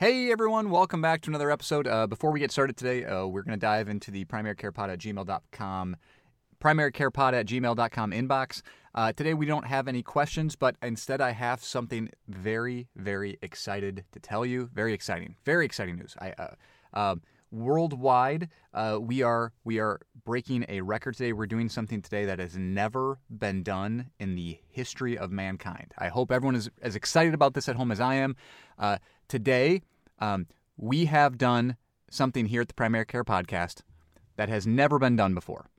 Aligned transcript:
Hey 0.00 0.30
everyone, 0.30 0.70
welcome 0.70 1.02
back 1.02 1.22
to 1.22 1.30
another 1.30 1.50
episode. 1.50 1.88
Uh, 1.88 2.06
before 2.06 2.30
we 2.30 2.38
get 2.38 2.52
started 2.52 2.76
today, 2.76 3.04
uh, 3.04 3.26
we're 3.26 3.42
going 3.42 3.58
to 3.58 3.60
dive 3.60 3.88
into 3.88 4.12
the 4.12 4.24
primarycarepod 4.26 4.92
at 4.92 5.00
gmail.com, 5.00 5.96
primarycarepod 6.60 7.32
at 7.32 7.46
gmail.com 7.46 8.12
inbox. 8.12 8.62
Uh, 8.94 9.12
today 9.12 9.34
we 9.34 9.44
don't 9.44 9.66
have 9.66 9.88
any 9.88 10.04
questions, 10.04 10.54
but 10.54 10.76
instead 10.84 11.20
I 11.20 11.32
have 11.32 11.64
something 11.64 12.10
very, 12.28 12.86
very 12.94 13.38
excited 13.42 14.04
to 14.12 14.20
tell 14.20 14.46
you. 14.46 14.70
Very 14.72 14.92
exciting, 14.92 15.34
very 15.44 15.64
exciting 15.64 15.96
news. 15.96 16.14
I, 16.20 16.30
uh, 16.30 16.54
um, 16.94 17.22
worldwide, 17.50 18.48
uh, 18.74 18.98
we 19.00 19.22
are 19.22 19.52
we 19.64 19.78
are 19.78 20.00
breaking 20.24 20.66
a 20.68 20.80
record 20.80 21.16
today. 21.16 21.32
We're 21.32 21.46
doing 21.46 21.68
something 21.68 22.02
today 22.02 22.24
that 22.26 22.38
has 22.38 22.56
never 22.56 23.18
been 23.30 23.62
done 23.62 24.10
in 24.18 24.34
the 24.34 24.58
history 24.68 25.16
of 25.16 25.30
mankind. 25.30 25.94
I 25.98 26.08
hope 26.08 26.30
everyone 26.30 26.56
is 26.56 26.70
as 26.82 26.96
excited 26.96 27.34
about 27.34 27.54
this 27.54 27.68
at 27.68 27.76
home 27.76 27.90
as 27.90 28.00
I 28.00 28.14
am. 28.14 28.36
Uh, 28.78 28.98
today, 29.28 29.82
um, 30.18 30.46
we 30.76 31.06
have 31.06 31.38
done 31.38 31.76
something 32.10 32.46
here 32.46 32.62
at 32.62 32.68
the 32.68 32.74
Primary 32.74 33.06
Care 33.06 33.24
Podcast 33.24 33.82
that 34.36 34.48
has 34.48 34.66
never 34.66 34.98
been 34.98 35.16
done 35.16 35.34
before. 35.34 35.70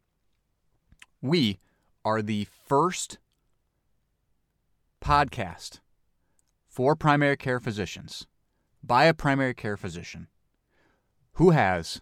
We 1.22 1.60
are 2.06 2.22
the 2.22 2.46
first 2.46 3.20
podcast 5.02 5.80
for 6.68 6.96
primary 6.96 7.38
care 7.38 7.60
physicians 7.60 8.28
by 8.84 9.06
a 9.06 9.14
primary 9.14 9.54
care 9.54 9.78
physician 9.78 10.28
who 11.34 11.52
has 11.52 12.02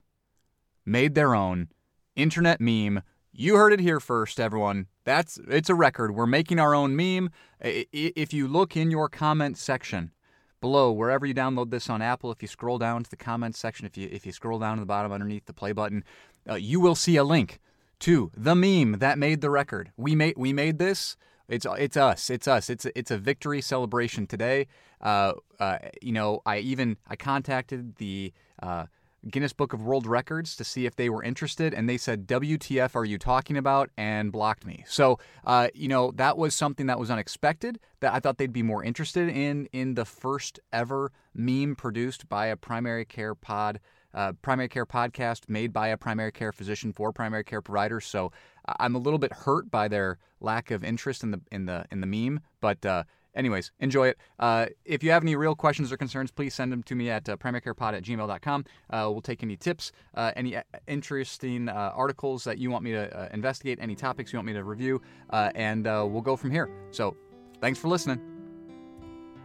made 0.86 1.16
their 1.16 1.36
own 1.36 1.70
internet 2.16 2.59
meme. 2.59 3.02
You 3.31 3.55
heard 3.55 3.73
it 3.73 3.80
here 3.80 4.00
first, 4.00 4.40
everyone. 4.40 4.88
That's 5.03 5.40
it's 5.48 5.70
a 5.70 5.76
record. 5.76 6.16
We're 6.16 6.26
making 6.26 6.59
our 6.59 6.73
own 6.73 6.95
meme. 6.95 7.30
If 7.62 8.34
you 8.34 8.48
look 8.48 8.76
in 8.76 8.91
your 8.91 9.09
comment 9.09 9.58
section 9.58 10.12
below, 10.59 10.91
wherever 10.91 11.26
you 11.26 11.34
download 11.34 11.70
this 11.70 11.90
on 11.90 12.02
Apple, 12.02 12.31
if 12.31 12.41
you 12.41 12.48
scroll 12.48 12.77
down 12.77 13.03
to 13.03 13.09
the 13.09 13.16
comments 13.16 13.59
section, 13.59 13.86
if 13.86 13.95
you 13.95 14.09
if 14.12 14.26
you 14.26 14.31
scroll 14.31 14.59
down 14.59 14.77
to 14.77 14.81
the 14.81 14.88
bottom 14.88 15.12
underneath 15.12 15.45
the 15.45 15.53
play 15.53 15.72
button, 15.72 16.03
uh, 16.50 16.56
you 16.56 16.80
will 16.80 16.95
see 16.95 17.16
a 17.16 17.23
link 17.23 17.59
to 18.00 18.31
the 18.36 18.56
meme 18.56 19.00
that 19.00 19.17
made 19.17 19.41
the 19.41 19.50
record. 19.50 19.91
We 19.97 20.16
made 20.16 20.34
we 20.38 20.53
made 20.53 20.80
this. 20.80 21.16
It's 21.47 21.66
it's 21.78 21.95
us. 21.95 22.30
It's 22.30 22.47
us. 22.47 22.69
It's 22.69 22.86
it's 22.95 23.12
a 23.12 23.17
victory 23.17 23.62
celebration 23.62 24.28
today. 24.28 24.67
Uh, 25.00 25.34
uh, 25.59 25.78
you 26.02 26.12
know, 26.12 26.41
I 26.45 26.58
even 26.59 26.97
I 27.08 27.16
contacted 27.16 27.95
the 27.97 28.34
uh, 28.62 28.88
Guinness 29.30 29.53
Book 29.53 29.73
of 29.73 29.81
World 29.81 30.08
Records 30.08 30.56
to 30.56 30.64
see 30.64 30.86
if 30.86 30.95
they 30.95 31.09
were 31.09 31.23
interested, 31.23 31.73
and 31.73 31.89
they 31.89 31.97
said, 31.97 32.28
"WTF 32.28 32.95
are 32.95 33.06
you 33.06 33.17
talking 33.17 33.58
about?" 33.58 33.89
and 33.97 34.31
blocked 34.31 34.66
me. 34.66 34.84
So, 34.88 35.19
uh, 35.45 35.69
you 35.73 35.88
know, 35.88 36.11
that 36.11 36.38
was 36.38 36.56
something 36.56 36.88
that 36.88 37.00
was 37.00 37.11
unexpected. 37.11 37.80
That 38.00 38.14
I 38.14 38.19
thought 38.19 38.38
they'd 38.38 38.53
be 38.53 38.64
more 38.64 38.84
interested 38.84 39.30
in 39.30 39.67
in 39.73 39.95
the 39.95 40.06
first 40.06 40.59
ever 40.72 41.11
meme 41.34 41.75
produced 41.75 42.30
by 42.30 42.47
a 42.47 42.56
primary 42.56 43.06
care 43.06 43.36
pod. 43.36 43.80
Uh, 44.14 44.34
primary 44.42 44.69
care 44.69 44.86
podcast 44.86 45.47
made 45.47 45.72
by 45.72 45.89
a 45.89 45.97
primary 45.97 46.31
care 46.31 46.52
physician 46.52 46.91
for 46.91 47.12
primary 47.12 47.44
care 47.44 47.62
providers. 47.62 48.06
So 48.06 48.31
I'm 48.80 48.95
a 48.95 49.00
little 49.00 49.19
bit 49.19 49.31
hurt 49.31 49.69
by 49.69 49.88
their 49.88 50.17
lack 50.39 50.72
of 50.72 50.84
interest 50.84 51.23
in 51.23 51.31
the 51.31 51.41
in 51.52 51.66
the 51.66 51.86
in 51.91 52.02
the 52.02 52.08
meme, 52.08 52.39
but 52.62 52.86
uh, 52.86 53.03
Anyways, 53.38 53.72
enjoy 53.80 54.08
it. 54.08 54.18
Uh, 54.40 54.66
if 54.84 55.04
you 55.04 55.12
have 55.12 55.22
any 55.22 55.36
real 55.36 55.56
questions 55.56 55.92
or 55.92 55.98
concerns, 55.98 56.32
please 56.32 56.56
send 56.56 56.72
them 56.72 56.82
to 56.84 56.96
me 56.96 57.12
at 57.12 57.30
uh, 57.30 57.38
primarycarepod 57.38 57.94
at 57.94 58.04
gmail.com. 58.04 58.66
Uh, 58.90 59.10
we'll 59.12 59.22
take 59.22 59.44
any 59.44 59.56
tips, 59.56 59.92
uh, 60.16 60.32
any 60.36 60.58
uh, 60.58 60.64
interesting 60.88 61.70
uh, 61.70 61.92
articles 61.96 62.44
that 62.44 62.58
you 62.58 62.72
want 62.72 62.84
me 62.84 62.92
to 62.92 63.30
investigate, 63.32 63.78
any 63.80 63.96
topics 63.96 64.34
you 64.34 64.38
want 64.38 64.48
me 64.48 64.54
to 64.54 64.64
review, 64.64 65.00
and 65.30 65.86
we'll 65.86 66.22
go 66.22 66.36
from 66.36 66.50
here. 66.50 66.68
So, 66.90 67.16
thanks 67.62 67.78
for 67.78 67.88
listening. 67.90 68.20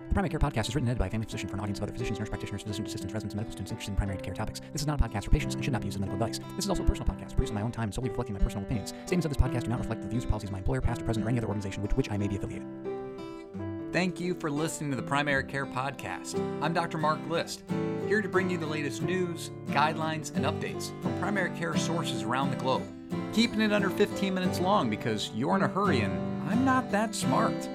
The 0.09 0.15
Primary 0.15 0.31
Care 0.31 0.41
Podcast 0.41 0.69
is 0.69 0.75
written 0.75 0.89
and 0.89 0.91
edited 0.91 0.99
by 0.99 1.07
a 1.07 1.11
family 1.11 1.27
physician 1.27 1.49
for 1.49 1.55
an 1.55 1.61
audience 1.61 1.79
of 1.79 1.85
other 1.85 1.93
physicians, 1.93 2.19
nurse 2.19 2.29
practitioners, 2.29 2.63
physician 2.63 2.87
assistants, 2.87 3.15
residents, 3.15 3.35
and 3.35 3.39
medical 3.39 3.53
students 3.53 3.73
interested 3.73 3.93
in 3.93 3.97
primary 3.97 4.19
care 4.19 4.35
topics. 4.35 4.61
This 4.73 4.83
is 4.83 4.87
not 4.87 5.01
a 5.01 5.05
podcast 5.05 5.25
for 5.25 5.31
patients 5.31 5.55
and 5.55 5.63
should 5.63 5.73
not 5.73 5.83
be 5.83 5.89
used 5.89 5.97
as 5.97 6.01
medical 6.01 6.23
advice. 6.23 6.39
This 6.57 6.65
is 6.65 6.71
also 6.71 6.83
a 6.83 6.87
personal 6.87 7.09
podcast, 7.09 7.35
produced 7.35 7.51
on 7.51 7.55
my 7.55 7.63
own 7.63 7.73
time 7.73 7.85
and 7.85 7.95
solely 7.95 8.11
reflecting 8.11 8.35
my 8.35 8.41
personal 8.41 8.65
opinions. 8.65 8.95
Statements 9.07 9.27
of 9.27 9.33
this 9.33 9.39
podcast 9.39 9.65
do 9.65 9.71
not 9.71 9.79
reflect 9.79 10.03
the 10.03 10.09
views 10.09 10.25
or 10.25 10.29
policies 10.29 10.49
of 10.49 10.53
my 10.53 10.59
employer, 10.59 10.81
past 10.81 11.03
or 11.03 11.05
present, 11.05 11.25
or 11.25 11.29
any 11.29 11.39
other 11.39 11.49
organization 11.49 11.83
with 11.83 11.97
which 11.97 12.11
I 12.11 12.17
may 12.17 12.29
be 12.29 12.37
affiliated. 12.37 12.67
Thank 13.93 14.19
you 14.19 14.33
for 14.33 14.51
listening 14.51 14.89
to 14.89 14.97
the 14.97 15.03
Primary 15.03 15.45
Care 15.45 15.67
Podcast. 15.67 16.39
I'm 16.63 16.73
Dr. 16.73 16.97
Mark 16.97 17.19
List, 17.29 17.63
here 18.09 18.23
to 18.23 18.29
bring 18.29 18.49
you 18.49 18.57
the 18.57 18.65
latest 18.65 19.03
news, 19.03 19.51
guidelines, 19.67 20.35
and 20.35 20.47
updates 20.47 20.99
from 21.03 21.19
primary 21.19 21.51
care 21.59 21.77
sources 21.77 22.23
around 22.23 22.49
the 22.49 22.57
globe. 22.57 22.83
Keeping 23.35 23.61
it 23.61 23.71
under 23.71 23.91
15 23.91 24.33
minutes 24.33 24.61
long 24.61 24.89
because 24.89 25.31
you're 25.35 25.57
in 25.57 25.63
a 25.63 25.69
hurry 25.69 26.01
and 26.01 26.15
I'm 26.51 26.65
not 26.65 26.91
that 26.91 27.15
smart. 27.15 27.69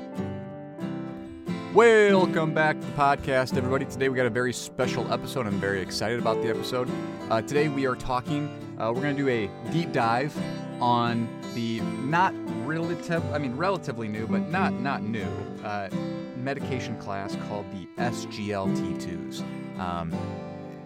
Welcome 1.75 2.51
back 2.51 2.81
to 2.81 2.87
the 2.87 2.93
podcast, 2.93 3.55
everybody. 3.55 3.85
Today 3.85 4.09
we 4.09 4.15
got 4.15 4.25
a 4.25 4.31
very 4.31 4.53
special 4.53 5.13
episode. 5.13 5.45
I'm 5.45 5.59
very 5.59 5.81
excited 5.81 6.17
about 6.17 6.41
the 6.41 6.49
episode. 6.49 6.89
Uh, 7.29 7.43
today 7.43 7.67
we 7.67 7.85
are 7.85 7.95
talking, 7.95 8.49
uh, 8.79 8.91
we're 8.91 9.01
going 9.01 9.15
to 9.15 9.21
do 9.21 9.29
a 9.29 9.71
deep 9.71 9.91
dive 9.91 10.35
on 10.81 11.29
the 11.53 11.79
not 12.07 12.33
relative, 12.67 13.23
I 13.33 13.37
mean 13.37 13.55
relatively 13.55 14.07
new, 14.07 14.27
but 14.27 14.49
not 14.49 14.73
not 14.73 15.01
new 15.01 15.27
uh, 15.63 15.89
medication 16.35 16.97
class 16.99 17.35
called 17.47 17.65
the 17.71 17.87
SGLT2s. 18.01 19.41
Um, 19.79 20.13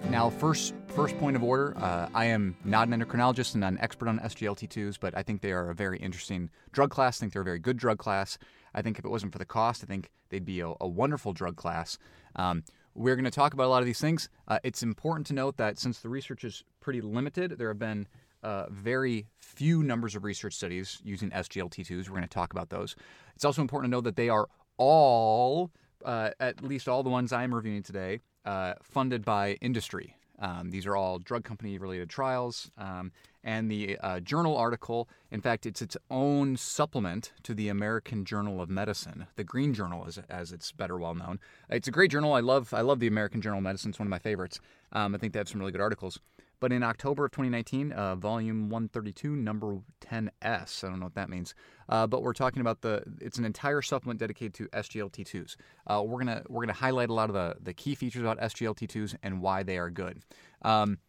now, 0.10 0.30
first 0.30 0.74
first 0.88 1.18
point 1.18 1.36
of 1.36 1.44
order, 1.44 1.76
uh, 1.78 2.10
I 2.14 2.26
am 2.26 2.56
not 2.64 2.88
an 2.88 3.00
endocrinologist 3.00 3.54
and 3.54 3.62
not 3.62 3.74
an 3.74 3.80
expert 3.82 4.08
on 4.08 4.20
SGLT2s, 4.20 4.98
but 5.00 5.18
I 5.18 5.24
think 5.24 5.42
they 5.42 5.52
are 5.52 5.70
a 5.70 5.76
very 5.76 5.98
interesting 5.98 6.50
drug 6.72 6.92
class. 6.92 7.18
I 7.18 7.20
think 7.22 7.34
they're 7.34 7.42
a 7.42 7.46
very 7.46 7.60
good 7.60 7.78
drug 7.78 7.98
class. 7.98 8.38
I 8.74 8.82
think 8.82 9.00
if 9.00 9.06
it 9.06 9.10
wasn't 9.10 9.32
for 9.32 9.40
the 9.40 9.46
cost, 9.46 9.84
I 9.84 9.88
think 9.88 10.10
they'd 10.30 10.46
be 10.46 10.60
a, 10.60 10.74
a 10.80 10.88
wonderful 10.88 11.34
drug 11.34 11.56
class. 11.56 11.98
Um, 12.36 12.64
we're 12.94 13.16
going 13.16 13.26
to 13.26 13.32
talk 13.32 13.54
about 13.54 13.68
a 13.68 13.70
lot 13.70 13.80
of 13.80 13.86
these 13.86 14.02
things. 14.02 14.30
Uh, 14.48 14.60
it's 14.64 14.84
important 14.84 15.28
to 15.28 15.34
note 15.34 15.58
that 15.58 15.80
since 15.80 16.00
the 16.00 16.10
research 16.10 16.44
is 16.44 16.64
pretty 16.82 17.02
limited, 17.02 17.58
there 17.58 17.70
have 17.70 17.80
been 17.80 18.08
uh, 18.44 18.66
very 18.70 19.28
few 19.40 19.84
numbers 19.84 20.16
of 20.16 20.24
research 20.24 20.54
studies 20.54 21.00
using 21.04 21.30
SGLT2s. 21.30 22.08
We're 22.08 22.16
going 22.16 22.22
to 22.24 22.28
talk 22.28 22.52
about 22.54 22.70
those. 22.70 22.96
It's 23.36 23.46
also 23.46 23.62
important 23.62 23.92
to 23.92 23.98
know 23.98 24.02
that 24.02 24.16
they 24.16 24.30
are 24.30 24.48
all, 24.78 25.72
uh, 26.06 26.32
at 26.40 26.64
least 26.64 26.88
all 26.88 27.04
the 27.04 27.10
ones 27.10 27.32
I'm 27.32 27.54
reviewing 27.54 27.84
today, 27.84 28.20
uh, 28.46 28.74
funded 28.82 29.24
by 29.24 29.58
industry. 29.62 30.16
Um, 30.40 30.72
these 30.72 30.88
are 30.88 30.96
all 30.96 31.20
drug 31.20 31.44
company 31.44 31.78
related 31.78 32.10
trials. 32.10 32.72
Um, 32.78 33.12
and 33.44 33.72
the 33.72 33.98
uh, 34.00 34.20
journal 34.20 34.58
article, 34.58 35.08
in 35.32 35.42
fact, 35.42 35.66
it's 35.66 35.82
its 35.82 35.96
own 36.10 36.58
supplement 36.58 37.32
to 37.44 37.54
the 37.54 37.70
American 37.70 38.26
Journal 38.26 38.62
of 38.62 38.70
Medicine, 38.70 39.28
the 39.36 39.44
Green 39.44 39.74
Journal, 39.74 40.06
as, 40.08 40.20
as 40.30 40.52
it's 40.52 40.72
better 40.72 40.98
well 40.98 41.16
known. 41.16 41.40
It's 41.70 41.88
a 41.88 41.92
great 41.92 42.12
journal. 42.12 42.34
I 42.34 42.40
love 42.40 42.74
I 42.74 42.82
love 42.82 43.00
the 43.00 43.08
American 43.08 43.42
Journal 43.42 43.60
of 43.60 43.64
Medicine. 43.64 43.90
It's 43.90 44.00
one 44.00 44.08
of 44.08 44.12
my 44.12 44.20
favorites. 44.20 44.60
Um, 44.92 45.16
I 45.16 45.18
think 45.18 45.34
they 45.34 45.40
have 45.40 45.50
some 45.50 45.60
really 45.60 45.72
good 45.72 45.82
articles. 45.82 46.20
But 46.62 46.72
in 46.72 46.84
October 46.84 47.26
of 47.26 47.32
2019, 47.32 47.92
uh, 47.92 48.16
volume 48.16 48.70
132, 48.70 49.36
number 49.36 49.80
10S. 50.00 50.84
I 50.84 50.88
don't 50.88 51.00
know 51.00 51.08
what 51.08 51.16
that 51.16 51.28
means. 51.28 51.56
Uh, 51.90 52.06
but 52.06 52.22
we're 52.22 52.34
talking 52.34 52.62
about 52.62 52.82
the. 52.82 53.04
It's 53.20 53.40
an 53.40 53.46
entire 53.46 53.82
supplement 53.82 54.20
dedicated 54.20 54.54
to 54.54 54.68
SGLT2s. 54.68 55.56
Uh, 55.88 56.04
we're 56.06 56.20
gonna 56.20 56.44
we're 56.48 56.62
gonna 56.62 56.74
highlight 56.74 57.10
a 57.10 57.14
lot 57.14 57.30
of 57.30 57.34
the 57.34 57.56
the 57.60 57.74
key 57.74 57.96
features 57.96 58.22
about 58.22 58.40
SGLT2s 58.40 59.16
and 59.24 59.42
why 59.42 59.64
they 59.64 59.78
are 59.80 59.90
good. 59.90 60.22
Um, 60.62 61.00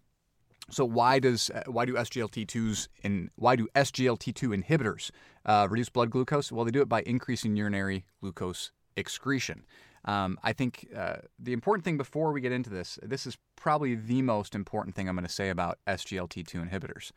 so 0.70 0.86
why 0.86 1.18
does 1.18 1.50
uh, 1.50 1.64
why 1.66 1.84
do 1.84 1.94
SGLT2s 1.94 2.88
and 3.04 3.28
why 3.36 3.54
do 3.54 3.68
SGLT2 3.76 4.64
inhibitors 4.64 5.10
uh, 5.44 5.68
reduce 5.70 5.90
blood 5.90 6.10
glucose? 6.10 6.50
Well, 6.50 6.64
they 6.64 6.70
do 6.70 6.80
it 6.80 6.88
by 6.88 7.02
increasing 7.02 7.56
urinary 7.56 8.06
glucose 8.22 8.72
excretion. 8.96 9.64
Um, 10.04 10.38
I 10.42 10.52
think 10.52 10.88
uh, 10.96 11.16
the 11.38 11.52
important 11.52 11.84
thing 11.84 11.96
before 11.96 12.32
we 12.32 12.40
get 12.40 12.52
into 12.52 12.70
this, 12.70 12.98
this 13.02 13.26
is 13.26 13.38
probably 13.56 13.94
the 13.94 14.22
most 14.22 14.54
important 14.54 14.96
thing 14.96 15.08
I'm 15.08 15.14
going 15.14 15.26
to 15.26 15.32
say 15.32 15.48
about 15.48 15.78
SGLT2 15.86 16.70
inhibitors. 16.70 17.12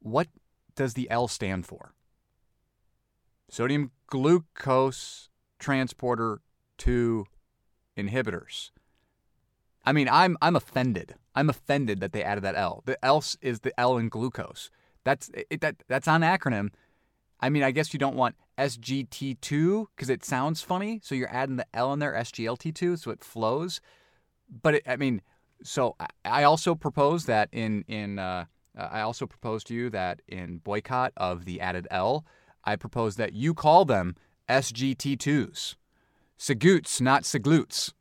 What 0.00 0.28
does 0.76 0.94
the 0.94 1.10
L 1.10 1.26
stand 1.26 1.66
for? 1.66 1.94
Sodium 3.50 3.90
glucose 4.06 5.30
transporter 5.58 6.40
2 6.78 7.26
inhibitors. 7.96 8.70
I 9.84 9.92
mean, 9.92 10.08
I'm 10.08 10.36
I'm 10.42 10.54
offended. 10.54 11.14
I'm 11.34 11.48
offended 11.48 12.00
that 12.00 12.12
they 12.12 12.22
added 12.22 12.44
that 12.44 12.56
L. 12.56 12.82
The 12.84 13.02
L 13.02 13.24
is 13.40 13.60
the 13.60 13.78
L 13.80 13.96
in 13.96 14.08
glucose. 14.08 14.70
That's 15.04 15.30
it, 15.50 15.60
that 15.62 15.76
that's 15.88 16.06
on 16.06 16.20
acronym. 16.20 16.70
I 17.40 17.50
mean, 17.50 17.62
I 17.62 17.70
guess 17.70 17.92
you 17.92 17.98
don't 17.98 18.16
want 18.16 18.34
SGT2 18.58 19.86
because 19.94 20.10
it 20.10 20.24
sounds 20.24 20.60
funny, 20.60 21.00
so 21.02 21.14
you're 21.14 21.32
adding 21.32 21.56
the 21.56 21.66
L 21.72 21.92
in 21.92 22.00
there, 22.00 22.12
SGLT2, 22.12 22.98
so 22.98 23.10
it 23.10 23.22
flows. 23.22 23.80
But 24.62 24.76
it, 24.76 24.82
I 24.86 24.96
mean, 24.96 25.22
so 25.62 25.96
I 26.24 26.44
also 26.44 26.74
propose 26.74 27.26
that 27.26 27.48
in 27.52 27.84
in 27.88 28.18
uh, 28.18 28.46
I 28.76 29.00
also 29.00 29.26
propose 29.26 29.64
to 29.64 29.74
you 29.74 29.90
that 29.90 30.22
in 30.28 30.58
boycott 30.58 31.12
of 31.16 31.44
the 31.44 31.60
added 31.60 31.86
L, 31.90 32.24
I 32.64 32.76
propose 32.76 33.16
that 33.16 33.32
you 33.32 33.54
call 33.54 33.84
them 33.84 34.16
SGT2s, 34.48 35.76
Segoots, 36.38 37.00
not 37.00 37.24
Seglutes, 37.24 37.92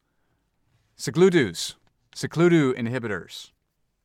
Seglutus, 0.98 1.76
Secludu 2.16 2.74
inhibitors. 2.74 3.52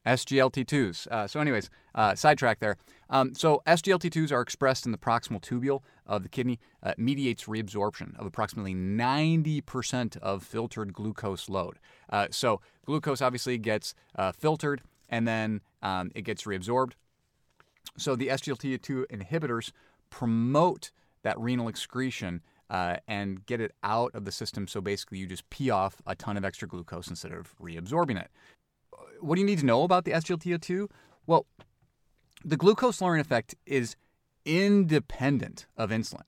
SGLT2s. 0.07 1.07
Uh, 1.09 1.27
so, 1.27 1.41
anyways, 1.41 1.71
uh, 1.95 2.15
sidetrack 2.15 2.59
there. 2.61 2.77
Um, 3.11 3.35
so, 3.35 3.63
SGLT2s 3.67 4.33
are 4.33 4.41
expressed 4.41 4.87
in 4.87 4.93
the 4.93 4.99
proximal 4.99 5.41
tubule 5.41 5.83
of 6.07 6.23
the 6.23 6.29
kidney, 6.29 6.59
uh, 6.83 6.95
mediates 6.97 7.45
reabsorption 7.45 8.19
of 8.19 8.27
approximately 8.27 8.75
90% 8.75 10.17
of 10.19 10.43
filtered 10.43 10.93
glucose 10.93 11.49
load. 11.49 11.79
Uh, 12.11 12.29
so, 12.31 12.61
glucose 12.85 13.23
obviously 13.23 13.59
gets 13.59 13.95
uh, 14.17 14.33
filtered 14.33 14.83
and 15.09 15.29
then 15.29 15.61
um, 15.83 16.11
it 16.15 16.23
gets 16.23 16.45
reabsorbed. 16.45 16.93
So, 17.97 18.17
the 18.17 18.29
SGLT2 18.29 19.07
inhibitors 19.09 19.73
promote 20.11 20.91
that 21.23 21.39
renal 21.39 21.69
excretion 21.69 22.43
uh, 22.73 22.97
and 23.07 23.45
get 23.45 23.61
it 23.61 23.73
out 23.85 24.15
of 24.15 24.25
the 24.25 24.33
system. 24.33 24.67
So 24.67 24.81
basically, 24.81 25.19
you 25.19 25.27
just 25.27 25.49
pee 25.51 25.71
off 25.71 26.01
a 26.07 26.15
ton 26.15 26.37
of 26.37 26.45
extra 26.45 26.67
glucose 26.67 27.09
instead 27.09 27.33
of 27.33 27.55
reabsorbing 27.59 28.19
it. 28.19 28.31
What 29.21 29.37
do 29.37 29.41
you 29.41 29.47
need 29.47 29.59
to 29.61 29.67
know 29.67 29.85
about 29.85 30.05
the 30.05 30.13
SGLT2? 30.13 30.89
Well, 31.27 31.47
the 32.45 32.57
glucose 32.57 33.01
lowering 33.01 33.21
effect 33.21 33.55
is 33.67 33.97
independent 34.45 35.67
of 35.77 35.91
insulin. 35.91 36.27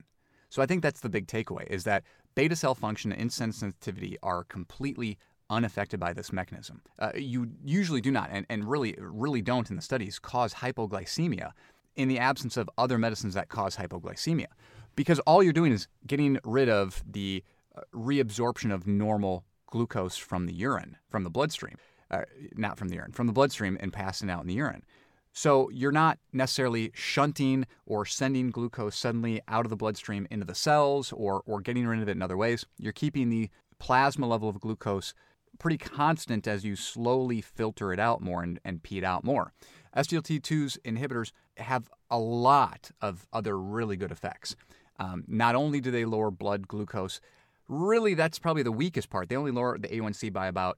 So 0.49 0.61
I 0.61 0.65
think 0.65 0.81
that's 0.81 1.01
the 1.01 1.09
big 1.09 1.27
takeaway 1.27 1.67
is 1.67 1.83
that 1.83 2.03
beta 2.35 2.55
cell 2.55 2.75
function 2.75 3.11
and 3.11 3.29
insulin 3.29 3.53
sensitivity 3.53 4.17
are 4.23 4.43
completely 4.45 5.17
unaffected 5.49 5.99
by 5.99 6.13
this 6.13 6.31
mechanism. 6.31 6.81
Uh, 6.97 7.11
you 7.15 7.51
usually 7.63 8.01
do 8.01 8.11
not, 8.11 8.29
and, 8.31 8.45
and 8.49 8.65
really, 8.65 8.95
really 8.99 9.41
don't 9.41 9.69
in 9.69 9.75
the 9.75 9.81
studies, 9.81 10.17
cause 10.17 10.55
hypoglycemia 10.55 11.51
in 11.95 12.07
the 12.07 12.17
absence 12.17 12.57
of 12.57 12.69
other 12.77 12.97
medicines 12.97 13.33
that 13.33 13.49
cause 13.49 13.75
hypoglycemia 13.75 14.47
because 14.95 15.19
all 15.19 15.43
you're 15.43 15.53
doing 15.53 15.71
is 15.71 15.87
getting 16.07 16.39
rid 16.43 16.69
of 16.69 17.03
the 17.09 17.43
uh, 17.75 17.81
reabsorption 17.93 18.73
of 18.73 18.87
normal 18.87 19.45
glucose 19.67 20.17
from 20.17 20.45
the 20.45 20.53
urine, 20.53 20.97
from 21.09 21.23
the 21.23 21.29
bloodstream, 21.29 21.75
uh, 22.11 22.23
not 22.55 22.77
from 22.77 22.89
the 22.89 22.95
urine, 22.95 23.11
from 23.11 23.27
the 23.27 23.33
bloodstream 23.33 23.77
and 23.79 23.91
passing 23.91 24.29
out 24.29 24.41
in 24.41 24.47
the 24.47 24.53
urine. 24.53 24.83
So 25.33 25.69
you're 25.69 25.91
not 25.91 26.17
necessarily 26.31 26.91
shunting 26.93 27.65
or 27.85 28.05
sending 28.05 28.51
glucose 28.51 28.95
suddenly 28.95 29.41
out 29.49 29.65
of 29.65 29.69
the 29.69 29.75
bloodstream 29.75 30.27
into 30.31 30.45
the 30.45 30.55
cells 30.55 31.11
or, 31.11 31.41
or 31.45 31.59
getting 31.59 31.85
rid 31.85 32.01
of 32.01 32.07
it 32.07 32.13
in 32.13 32.21
other 32.21 32.37
ways. 32.37 32.65
You're 32.77 32.93
keeping 32.93 33.29
the 33.29 33.49
plasma 33.77 34.27
level 34.27 34.47
of 34.47 34.61
glucose 34.61 35.13
pretty 35.59 35.77
constant 35.77 36.47
as 36.47 36.63
you 36.63 36.75
slowly 36.75 37.41
filter 37.41 37.91
it 37.91 37.99
out 37.99 38.21
more 38.21 38.43
and, 38.43 38.59
and 38.63 38.81
pee 38.81 38.97
it 38.97 39.03
out 39.03 39.23
more. 39.23 39.51
SGLT2's 39.95 40.77
inhibitors 40.85 41.31
have 41.57 41.89
a 42.09 42.19
lot 42.19 42.91
of 43.01 43.27
other 43.33 43.57
really 43.57 43.97
good 43.97 44.11
effects. 44.11 44.55
Um, 44.99 45.23
not 45.27 45.55
only 45.55 45.81
do 45.81 45.91
they 45.91 46.05
lower 46.05 46.31
blood 46.31 46.67
glucose, 46.67 47.19
really 47.67 48.13
that's 48.13 48.39
probably 48.39 48.63
the 48.63 48.71
weakest 48.71 49.09
part. 49.09 49.29
They 49.29 49.35
only 49.35 49.51
lower 49.51 49.77
the 49.77 49.87
A1C 49.87 50.31
by 50.31 50.47
about 50.47 50.77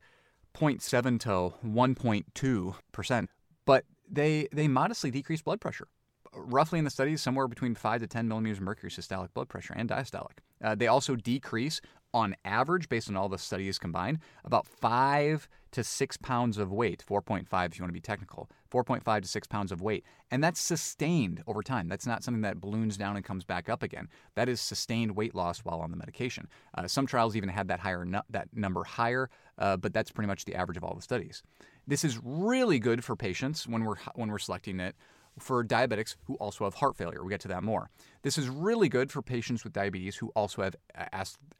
0.7 0.60 1.20
to 1.22 1.54
1.2 1.66 2.76
percent, 2.92 3.30
but 3.66 3.86
they 4.10 4.48
they 4.52 4.68
modestly 4.68 5.12
decrease 5.12 5.42
blood 5.42 5.62
pressure. 5.62 5.88
Roughly 6.34 6.80
in 6.80 6.86
the 6.86 6.92
studies, 6.92 7.22
somewhere 7.22 7.48
between 7.48 7.74
5 7.74 8.02
to 8.02 8.08
10 8.08 8.28
millimeters 8.28 8.58
of 8.58 8.64
mercury 8.64 8.92
systolic 8.92 9.34
blood 9.34 9.50
pressure 9.50 9.74
and 9.76 9.90
diastolic. 9.90 10.40
Uh, 10.64 10.76
they 10.76 10.88
also 10.88 11.16
decrease 11.16 11.82
on 12.14 12.36
average, 12.46 12.90
based 12.90 13.10
on 13.10 13.16
all 13.16 13.30
the 13.30 13.38
studies 13.38 13.78
combined, 13.78 14.20
about 14.44 14.66
five 14.66 15.48
to 15.72 15.84
six 15.84 16.18
pounds 16.18 16.58
of 16.58 16.72
weight, 16.72 17.04
4.5 17.08 17.42
if 17.66 17.78
you 17.78 17.84
want 17.84 17.90
to 17.90 17.94
be 17.94 18.00
technical, 18.00 18.50
4.5 18.72 19.22
to 19.22 19.28
six 19.28 19.48
pounds 19.48 19.72
of 19.72 19.82
weight. 19.82 20.04
And 20.32 20.44
that's 20.44 20.60
sustained 20.60 21.44
over 21.46 21.62
time. 21.62 21.88
That's 21.88 22.08
not 22.08 22.24
something 22.24 22.42
that 22.42 22.62
balloons 22.62 22.98
down 22.98 23.16
and 23.16 23.26
comes 23.26 23.44
back 23.44 23.70
up 23.70 23.84
again. 23.84 24.08
That 24.36 24.50
is 24.50 24.62
sustained 24.62 25.16
weight 25.16 25.36
loss 25.36 25.60
while 25.60 25.80
on 25.80 25.92
the 25.92 25.98
medication. 25.98 26.48
Uh, 26.76 26.88
some 26.88 27.06
trials 27.06 27.36
even 27.36 27.50
had 27.50 27.68
that 27.68 27.82
higher 27.82 28.06
that 28.30 28.48
number 28.54 28.84
higher, 28.84 29.30
uh, 29.58 29.78
but 29.78 29.94
that's 29.94 30.12
pretty 30.12 30.28
much 30.28 30.46
the 30.46 30.56
average 30.56 30.78
of 30.78 30.84
all 30.84 30.96
the 30.96 31.02
studies. 31.02 31.44
This 31.86 32.04
is 32.04 32.20
really 32.24 32.80
good 32.80 33.04
for 33.04 33.16
patients 33.16 33.68
when 33.68 33.84
we're 33.84 33.98
when 34.16 34.30
we're 34.30 34.40
selecting 34.40 34.80
it 34.80 34.96
for 35.40 35.64
diabetics 35.64 36.16
who 36.26 36.36
also 36.36 36.64
have 36.64 36.76
heart 36.76 36.96
failure. 36.96 37.20
We'll 37.20 37.30
get 37.30 37.42
to 37.42 37.48
that 37.50 37.64
more. 37.64 37.90
This 38.24 38.38
is 38.38 38.50
really 38.50 38.90
good 38.90 39.12
for 39.12 39.22
patients 39.22 39.64
with 39.64 39.74
diabetes 39.74 40.18
who 40.18 40.30
also 40.36 40.62
have 40.64 40.76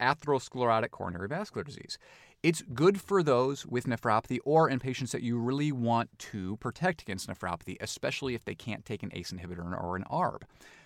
atherosclerotic 0.00 0.90
coronary 0.90 1.28
vascular 1.28 1.64
disease. 1.64 1.98
It's 2.42 2.62
good 2.72 3.00
for 3.00 3.22
those 3.22 3.66
with 3.66 3.86
nephropathy 3.86 4.38
or 4.44 4.68
in 4.68 4.78
patients 4.78 5.10
that 5.12 5.22
you 5.22 5.38
really 5.38 5.72
want 5.72 6.16
to 6.18 6.56
protect 6.58 7.02
against 7.02 7.28
nephropathy, 7.28 7.76
especially 7.80 8.34
if 8.34 8.44
they 8.44 8.54
can't 8.54 8.84
take 8.84 9.02
an 9.02 9.10
ACE 9.12 9.32
inhibitor 9.32 9.80
or 9.82 9.96
an 9.96 10.04
ARB. 10.10 10.42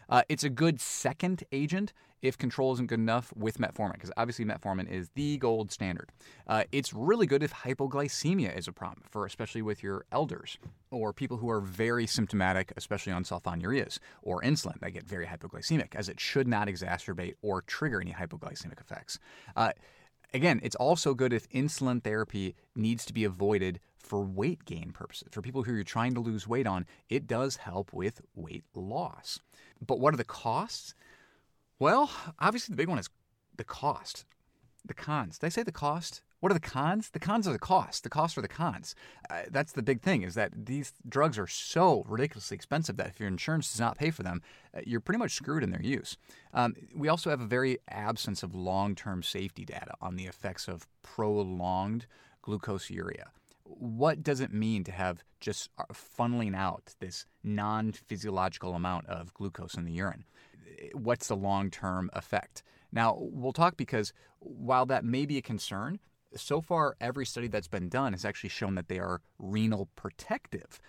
Uh, 0.08 0.22
it's 0.28 0.44
a 0.44 0.50
good 0.50 0.80
second 0.80 1.44
agent 1.52 1.92
if 2.22 2.38
control 2.38 2.72
isn't 2.72 2.86
good 2.86 3.00
enough 3.00 3.32
with 3.36 3.58
metformin, 3.58 3.94
because 3.94 4.12
obviously 4.16 4.44
metformin 4.44 4.88
is 4.88 5.10
the 5.16 5.36
gold 5.38 5.72
standard. 5.72 6.10
Uh, 6.46 6.62
it's 6.70 6.92
really 6.92 7.26
good 7.26 7.42
if 7.42 7.52
hypoglycemia 7.52 8.56
is 8.56 8.68
a 8.68 8.72
problem, 8.72 9.02
for 9.10 9.26
especially 9.26 9.60
with 9.60 9.82
your 9.82 10.04
elders 10.12 10.56
or 10.90 11.12
people 11.12 11.36
who 11.36 11.50
are 11.50 11.60
very 11.60 12.06
symptomatic, 12.06 12.72
especially 12.76 13.12
on 13.12 13.24
sulfonylureas 13.24 13.98
or 14.22 14.40
insulin 14.42 14.78
that 14.80 14.92
get 14.92 15.04
very 15.04 15.26
hypoglycemic, 15.26 15.94
as 15.96 16.08
it 16.08 16.20
should 16.20 16.46
not 16.46 16.68
exacerbate 16.68 17.34
or 17.42 17.62
trigger 17.62 18.00
any 18.00 18.12
hypoglycemic 18.12 18.80
effects. 18.80 19.18
Uh, 19.56 19.72
again, 20.34 20.60
it's 20.62 20.76
also 20.76 21.14
good 21.14 21.32
if 21.32 21.48
insulin 21.50 22.02
therapy 22.02 22.54
needs 22.74 23.04
to 23.06 23.12
be 23.12 23.24
avoided 23.24 23.80
for 23.96 24.20
weight 24.20 24.64
gain 24.64 24.92
purposes. 24.92 25.28
For 25.30 25.42
people 25.42 25.62
who 25.62 25.74
you're 25.74 25.84
trying 25.84 26.14
to 26.14 26.20
lose 26.20 26.48
weight 26.48 26.66
on, 26.66 26.86
it 27.08 27.26
does 27.26 27.56
help 27.56 27.92
with 27.92 28.20
weight 28.34 28.64
loss. 28.74 29.40
But 29.84 30.00
what 30.00 30.12
are 30.12 30.18
the 30.18 30.24
costs? 30.24 30.94
Well, 31.78 32.10
obviously 32.38 32.72
the 32.72 32.76
big 32.76 32.88
one 32.88 32.98
is 32.98 33.08
the 33.56 33.64
cost. 33.64 34.24
The 34.84 34.94
cons. 34.94 35.38
Did 35.38 35.46
I 35.46 35.50
say 35.50 35.62
the 35.62 35.72
cost? 35.72 36.22
What 36.40 36.50
are 36.50 36.54
the 36.54 36.60
cons? 36.60 37.10
The 37.10 37.20
cons 37.20 37.46
are 37.46 37.52
the 37.52 37.58
cost. 37.58 38.02
The 38.02 38.10
costs 38.10 38.36
are 38.36 38.42
the 38.42 38.48
cons. 38.48 38.96
Uh, 39.30 39.42
that's 39.50 39.72
the 39.72 39.82
big 39.82 40.02
thing 40.02 40.22
is 40.22 40.34
that 40.34 40.66
these 40.66 40.92
drugs 41.08 41.38
are 41.38 41.46
so 41.46 42.04
ridiculously 42.08 42.56
expensive 42.56 42.96
that 42.96 43.06
if 43.06 43.20
your 43.20 43.28
insurance 43.28 43.70
does 43.70 43.78
not 43.78 43.96
pay 43.96 44.10
for 44.10 44.24
them, 44.24 44.42
uh, 44.76 44.80
you're 44.84 45.00
pretty 45.00 45.18
much 45.18 45.34
screwed 45.34 45.62
in 45.62 45.70
their 45.70 45.82
use. 45.82 46.16
Um, 46.52 46.74
we 46.94 47.08
also 47.08 47.30
have 47.30 47.40
a 47.40 47.46
very 47.46 47.78
absence 47.88 48.42
of 48.42 48.56
long-term 48.56 49.22
safety 49.22 49.64
data 49.64 49.94
on 50.00 50.16
the 50.16 50.26
effects 50.26 50.66
of 50.66 50.88
prolonged 51.02 52.06
glucosuria 52.44 53.26
what 53.78 54.22
does 54.22 54.40
it 54.40 54.52
mean 54.52 54.84
to 54.84 54.92
have 54.92 55.24
just 55.40 55.70
uh, 55.78 55.84
funneling 55.92 56.54
out 56.54 56.94
this 57.00 57.26
non 57.42 57.92
physiological 57.92 58.74
amount 58.74 59.06
of 59.06 59.32
glucose 59.34 59.74
in 59.74 59.84
the 59.84 59.92
urine? 59.92 60.24
What's 60.94 61.28
the 61.28 61.36
long 61.36 61.70
term 61.70 62.10
effect? 62.12 62.62
Now, 62.92 63.16
we'll 63.18 63.52
talk 63.52 63.76
because 63.76 64.12
while 64.38 64.86
that 64.86 65.04
may 65.04 65.26
be 65.26 65.38
a 65.38 65.42
concern, 65.42 65.98
so 66.36 66.60
far 66.60 66.96
every 67.00 67.26
study 67.26 67.48
that's 67.48 67.68
been 67.68 67.88
done 67.88 68.12
has 68.12 68.24
actually 68.24 68.50
shown 68.50 68.74
that 68.74 68.88
they 68.88 68.98
are 68.98 69.20
renal 69.38 69.88
protective. 69.96 70.80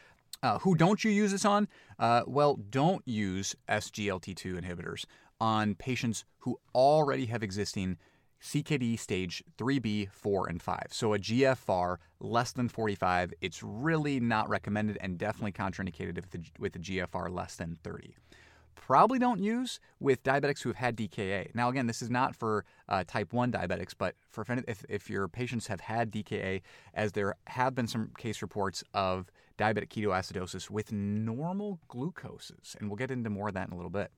Uh, 0.42 0.60
who 0.60 0.76
don't 0.76 1.04
you 1.04 1.12
use 1.12 1.32
this 1.32 1.46
on? 1.46 1.68
Uh, 1.98 2.24
well, 2.28 2.56
don't 2.56 3.08
use 3.08 3.56
SGLT2 3.70 4.62
inhibitors 4.62 5.06
on 5.40 5.76
patients 5.76 6.26
who 6.40 6.60
already 6.76 7.28
have 7.28 7.44
existing 7.44 7.98
CKD 8.42 9.00
stage 9.00 9.42
3B, 9.58 10.12
4, 10.12 10.50
and 10.50 10.62
5. 10.62 10.88
So 10.92 11.14
a 11.14 11.20
GFR 11.20 11.98
less 12.20 12.52
than 12.52 12.68
45, 12.68 13.34
it's 13.40 13.64
really 13.64 14.20
not 14.20 14.50
recommended 14.50 14.98
and 15.00 15.18
definitely 15.18 15.54
contraindicated 15.54 16.22
with 16.60 16.76
a 16.76 16.80
GFR 16.80 17.34
less 17.34 17.56
than 17.56 17.78
30. 17.84 18.16
Probably 18.76 19.20
don't 19.20 19.40
use 19.40 19.80
with 20.00 20.24
diabetics 20.24 20.62
who 20.62 20.70
have 20.70 20.78
had 20.78 20.98
DKA. 20.98 21.54
Now, 21.56 21.70
again, 21.70 21.88
this 21.88 22.02
is 22.02 22.10
not 22.10 22.36
for 22.36 22.66
uh, 22.90 23.04
type 23.06 23.34
1 23.34 23.52
diabetics, 23.52 23.94
but 23.98 24.16
for 24.30 24.46
if, 24.68 24.84
if 24.90 25.10
your 25.10 25.28
patients 25.28 25.68
have 25.68 25.82
had 25.82 26.12
DKA, 26.12 26.62
as 26.94 27.14
there 27.14 27.36
have 27.48 27.76
been 27.76 27.88
some 27.88 28.12
case 28.18 28.42
reports 28.42 28.84
of 28.94 29.32
diabetic 29.58 29.90
ketoacidosis 29.90 30.70
with 30.70 30.92
normal 30.92 31.80
glucoses. 31.90 32.76
And 32.80 32.90
we'll 32.90 32.98
get 32.98 33.12
into 33.12 33.30
more 33.30 33.48
of 33.50 33.54
that 33.54 33.68
in 33.68 33.74
a 33.74 33.78
little 33.78 33.90
bit 33.90 34.12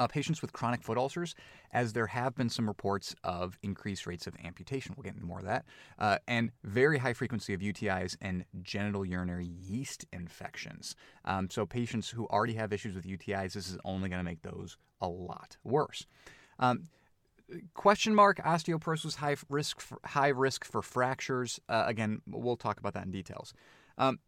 uh, 0.00 0.06
patients 0.06 0.40
with 0.40 0.52
chronic 0.52 0.82
foot 0.82 0.96
ulcers, 0.96 1.34
as 1.72 1.92
there 1.92 2.06
have 2.06 2.34
been 2.34 2.48
some 2.48 2.66
reports 2.66 3.14
of 3.22 3.58
increased 3.62 4.06
rates 4.06 4.26
of 4.26 4.34
amputation. 4.42 4.94
We'll 4.96 5.04
get 5.04 5.14
into 5.14 5.26
more 5.26 5.40
of 5.40 5.44
that. 5.44 5.66
Uh, 5.98 6.18
and 6.26 6.50
very 6.64 6.98
high 6.98 7.12
frequency 7.12 7.52
of 7.52 7.60
UTIs 7.60 8.16
and 8.22 8.44
genital 8.62 9.04
urinary 9.04 9.46
yeast 9.46 10.06
infections. 10.12 10.96
Um, 11.26 11.50
so, 11.50 11.66
patients 11.66 12.08
who 12.08 12.26
already 12.26 12.54
have 12.54 12.72
issues 12.72 12.94
with 12.94 13.04
UTIs, 13.04 13.52
this 13.52 13.68
is 13.68 13.76
only 13.84 14.08
going 14.08 14.20
to 14.20 14.24
make 14.24 14.42
those 14.42 14.78
a 15.02 15.08
lot 15.08 15.58
worse. 15.62 16.06
Um, 16.58 16.88
question 17.74 18.14
mark 18.14 18.38
osteoporosis 18.38 19.16
high 19.16 19.36
risk 19.48 19.80
for, 19.80 19.98
high 20.04 20.28
risk 20.28 20.64
for 20.64 20.82
fractures 20.82 21.58
uh, 21.68 21.82
again 21.88 22.22
we'll 22.28 22.56
talk 22.56 22.78
about 22.78 22.94
that 22.94 23.04
in 23.04 23.10
details 23.10 23.52
um, 23.98 24.20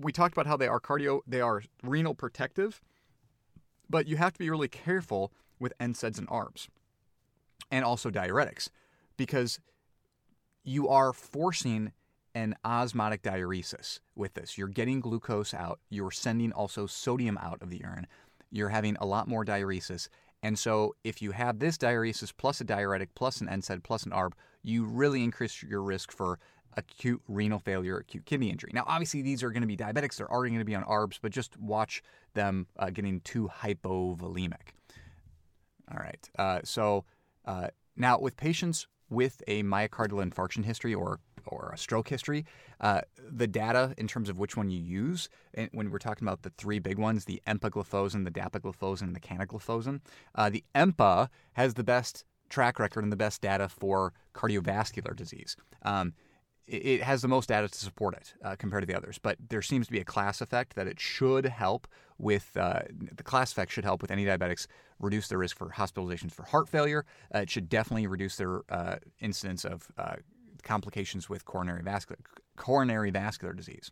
we 0.00 0.10
talked 0.10 0.32
about 0.32 0.46
how 0.46 0.56
they 0.56 0.68
are 0.68 0.80
cardio 0.80 1.20
they 1.26 1.42
are 1.42 1.62
renal 1.82 2.14
protective 2.14 2.80
but 3.92 4.08
you 4.08 4.16
have 4.16 4.32
to 4.32 4.38
be 4.38 4.50
really 4.50 4.68
careful 4.68 5.30
with 5.60 5.78
NSAIDs 5.78 6.18
and 6.18 6.26
ARBs 6.28 6.66
and 7.70 7.84
also 7.84 8.10
diuretics 8.10 8.70
because 9.18 9.60
you 10.64 10.88
are 10.88 11.12
forcing 11.12 11.92
an 12.34 12.56
osmotic 12.64 13.22
diuresis 13.22 14.00
with 14.16 14.32
this. 14.32 14.56
You're 14.56 14.68
getting 14.68 15.00
glucose 15.00 15.52
out, 15.52 15.78
you're 15.90 16.10
sending 16.10 16.52
also 16.52 16.86
sodium 16.86 17.36
out 17.38 17.60
of 17.60 17.68
the 17.68 17.78
urine. 17.78 18.06
You're 18.50 18.70
having 18.70 18.96
a 18.96 19.04
lot 19.06 19.28
more 19.28 19.44
diuresis. 19.44 20.08
And 20.42 20.58
so, 20.58 20.96
if 21.04 21.22
you 21.22 21.32
have 21.32 21.58
this 21.58 21.76
diuresis 21.76 22.32
plus 22.36 22.60
a 22.60 22.64
diuretic 22.64 23.14
plus 23.14 23.40
an 23.40 23.46
NSAID 23.46 23.82
plus 23.82 24.04
an 24.04 24.12
ARB, 24.12 24.32
you 24.62 24.84
really 24.84 25.22
increase 25.22 25.62
your 25.62 25.82
risk 25.82 26.10
for 26.10 26.38
acute 26.76 27.20
renal 27.28 27.58
failure, 27.58 27.98
acute 27.98 28.24
kidney 28.24 28.50
injury. 28.50 28.70
Now, 28.74 28.84
obviously, 28.86 29.22
these 29.22 29.42
are 29.42 29.50
going 29.50 29.62
to 29.62 29.66
be 29.66 29.76
diabetics. 29.76 30.16
They're 30.16 30.30
already 30.30 30.50
going 30.50 30.60
to 30.60 30.64
be 30.64 30.74
on 30.74 30.84
ARBs, 30.84 31.18
but 31.20 31.32
just 31.32 31.58
watch 31.58 32.02
them 32.34 32.66
uh, 32.78 32.90
getting 32.90 33.20
too 33.20 33.50
hypovolemic. 33.62 34.72
All 35.90 35.98
right. 35.98 36.30
Uh, 36.38 36.60
so 36.64 37.04
uh, 37.44 37.68
now, 37.96 38.18
with 38.18 38.36
patients 38.36 38.86
with 39.10 39.42
a 39.46 39.62
myocardial 39.62 40.24
infarction 40.26 40.64
history 40.64 40.94
or 40.94 41.20
or 41.46 41.70
a 41.74 41.76
stroke 41.76 42.08
history, 42.08 42.46
uh, 42.80 43.00
the 43.18 43.48
data 43.48 43.94
in 43.98 44.06
terms 44.06 44.28
of 44.28 44.38
which 44.38 44.56
one 44.56 44.70
you 44.70 44.78
use, 44.78 45.28
and 45.54 45.68
when 45.72 45.90
we're 45.90 45.98
talking 45.98 46.26
about 46.26 46.42
the 46.42 46.50
three 46.50 46.78
big 46.78 46.98
ones, 46.98 47.24
the 47.24 47.42
empagliflozin, 47.48 48.24
the 48.24 48.30
dapagliflozin, 48.30 49.02
and 49.02 49.16
the 49.16 49.20
canagliflozin, 49.20 50.00
uh, 50.36 50.48
the 50.48 50.62
EMPA 50.76 51.28
has 51.54 51.74
the 51.74 51.82
best 51.82 52.24
track 52.48 52.78
record 52.78 53.02
and 53.02 53.10
the 53.12 53.16
best 53.16 53.40
data 53.40 53.68
for 53.68 54.12
cardiovascular 54.34 55.16
disease. 55.16 55.56
Um, 55.82 56.12
it 56.66 57.02
has 57.02 57.22
the 57.22 57.28
most 57.28 57.48
data 57.48 57.68
to 57.68 57.78
support 57.78 58.14
it 58.14 58.34
uh, 58.44 58.56
compared 58.56 58.82
to 58.82 58.86
the 58.86 58.96
others. 58.96 59.18
But 59.18 59.36
there 59.48 59.62
seems 59.62 59.86
to 59.86 59.92
be 59.92 60.00
a 60.00 60.04
class 60.04 60.40
effect 60.40 60.74
that 60.76 60.86
it 60.86 61.00
should 61.00 61.46
help 61.46 61.88
with 62.18 62.56
uh, 62.56 62.82
the 62.90 63.22
class 63.22 63.52
effect 63.52 63.72
should 63.72 63.84
help 63.84 64.00
with 64.00 64.10
any 64.10 64.24
diabetics 64.24 64.66
reduce 65.00 65.28
their 65.28 65.38
risk 65.38 65.56
for 65.56 65.70
hospitalizations 65.70 66.32
for 66.32 66.44
heart 66.44 66.68
failure. 66.68 67.04
Uh, 67.34 67.40
it 67.40 67.50
should 67.50 67.68
definitely 67.68 68.06
reduce 68.06 68.36
their 68.36 68.62
uh, 68.70 68.96
incidence 69.20 69.64
of 69.64 69.88
uh, 69.98 70.14
complications 70.62 71.28
with 71.28 71.44
coronary 71.44 71.82
vascular 71.82 72.20
coronary 72.56 73.10
vascular 73.10 73.52
disease. 73.52 73.90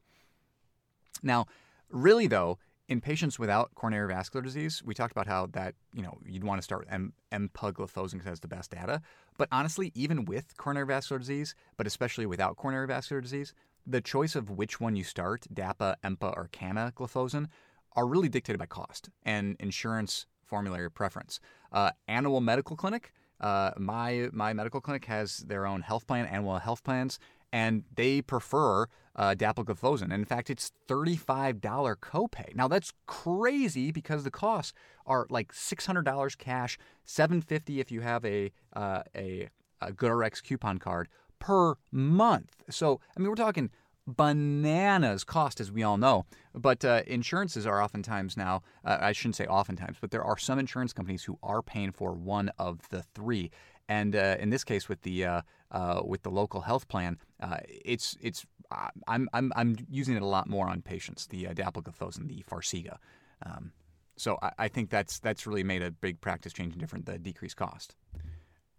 Now, 1.22 1.46
really 1.90 2.28
though, 2.28 2.58
in 2.90 3.00
patients 3.00 3.38
without 3.38 3.72
coronary 3.76 4.08
vascular 4.08 4.42
disease, 4.42 4.82
we 4.84 4.94
talked 4.94 5.12
about 5.12 5.28
how 5.28 5.46
that 5.52 5.74
you 5.94 6.02
know 6.02 6.18
you'd 6.26 6.44
want 6.44 6.58
to 6.58 6.62
start 6.62 6.80
with 6.80 7.12
empagliflozin 7.32 8.12
because 8.12 8.26
it 8.26 8.28
has 8.28 8.40
the 8.40 8.48
best 8.48 8.72
data. 8.72 9.00
But 9.38 9.48
honestly, 9.52 9.92
even 9.94 10.24
with 10.24 10.56
coronary 10.56 10.86
vascular 10.86 11.20
disease, 11.20 11.54
but 11.76 11.86
especially 11.86 12.26
without 12.26 12.56
coronary 12.56 12.88
vascular 12.88 13.22
disease, 13.22 13.54
the 13.86 14.00
choice 14.00 14.34
of 14.34 14.50
which 14.50 14.80
one 14.80 14.96
you 14.96 15.04
start, 15.04 15.46
DAPA, 15.54 15.94
EMPA, 16.04 16.36
or 16.36 16.50
canagliflozin, 16.52 17.46
are 17.94 18.06
really 18.06 18.28
dictated 18.28 18.58
by 18.58 18.66
cost 18.66 19.08
and 19.22 19.56
insurance 19.60 20.26
formulary 20.44 20.90
preference. 20.90 21.38
Uh, 21.72 21.92
Animal 22.08 22.40
Medical 22.40 22.76
Clinic 22.76 23.12
uh, 23.40 23.70
my 23.78 24.28
my 24.32 24.52
medical 24.52 24.80
clinic 24.80 25.06
has 25.06 25.38
their 25.38 25.66
own 25.66 25.80
health 25.80 26.06
plan, 26.06 26.26
animal 26.26 26.58
health 26.58 26.84
plans, 26.84 27.18
and 27.52 27.84
they 27.94 28.22
prefer 28.22 28.86
uh, 29.16 29.34
dapagliflozin. 29.34 30.12
In 30.12 30.24
fact, 30.24 30.50
it's 30.50 30.72
$35 30.88 31.60
copay. 31.60 32.54
Now 32.54 32.68
that's 32.68 32.92
crazy 33.06 33.90
because 33.90 34.24
the 34.24 34.30
costs 34.30 34.72
are 35.06 35.26
like 35.30 35.52
$600 35.52 36.38
cash, 36.38 36.78
750 37.04 37.80
if 37.80 37.90
you 37.90 38.00
have 38.00 38.24
a 38.24 38.52
uh, 38.74 39.02
a, 39.14 39.48
a 39.80 39.92
GoodRx 39.92 40.42
coupon 40.42 40.78
card 40.78 41.08
per 41.38 41.74
month. 41.90 42.62
So 42.70 43.00
I 43.16 43.20
mean, 43.20 43.28
we're 43.28 43.34
talking 43.34 43.70
bananas 44.06 45.24
cost, 45.24 45.60
as 45.60 45.70
we 45.70 45.82
all 45.82 45.96
know. 45.96 46.26
But 46.54 46.84
uh, 46.84 47.02
insurances 47.06 47.66
are 47.66 47.82
oftentimes 47.82 48.36
now, 48.36 48.62
uh, 48.84 48.98
I 49.00 49.12
shouldn't 49.12 49.36
say 49.36 49.46
oftentimes, 49.46 49.98
but 50.00 50.10
there 50.10 50.24
are 50.24 50.38
some 50.38 50.58
insurance 50.58 50.92
companies 50.92 51.24
who 51.24 51.38
are 51.42 51.62
paying 51.62 51.92
for 51.92 52.12
one 52.12 52.50
of 52.58 52.88
the 52.90 53.02
three. 53.14 53.50
And 53.90 54.14
uh, 54.14 54.36
in 54.38 54.50
this 54.50 54.62
case, 54.62 54.88
with 54.88 55.02
the 55.02 55.24
uh, 55.24 55.42
uh, 55.72 56.02
with 56.04 56.22
the 56.22 56.30
local 56.30 56.60
health 56.60 56.86
plan, 56.86 57.18
uh, 57.42 57.56
it's 57.66 58.16
it's 58.22 58.46
I'm, 59.08 59.28
I'm 59.32 59.52
I'm 59.56 59.76
using 59.90 60.14
it 60.14 60.22
a 60.22 60.26
lot 60.26 60.48
more 60.48 60.68
on 60.68 60.80
patients. 60.80 61.26
The 61.26 61.48
uh, 61.48 61.54
dapagliflozin, 61.54 62.28
the 62.28 62.44
Farxiga. 62.48 62.98
Um, 63.44 63.72
so 64.16 64.38
I, 64.40 64.52
I, 64.58 64.68
think 64.68 64.90
that's 64.90 65.18
that's 65.18 65.44
really 65.44 65.64
made 65.64 65.82
a 65.82 65.90
big 65.90 66.20
practice 66.20 66.52
change 66.52 66.74
and 66.74 66.80
different 66.80 67.06
the 67.06 67.18
decreased 67.18 67.56
cost. 67.56 67.96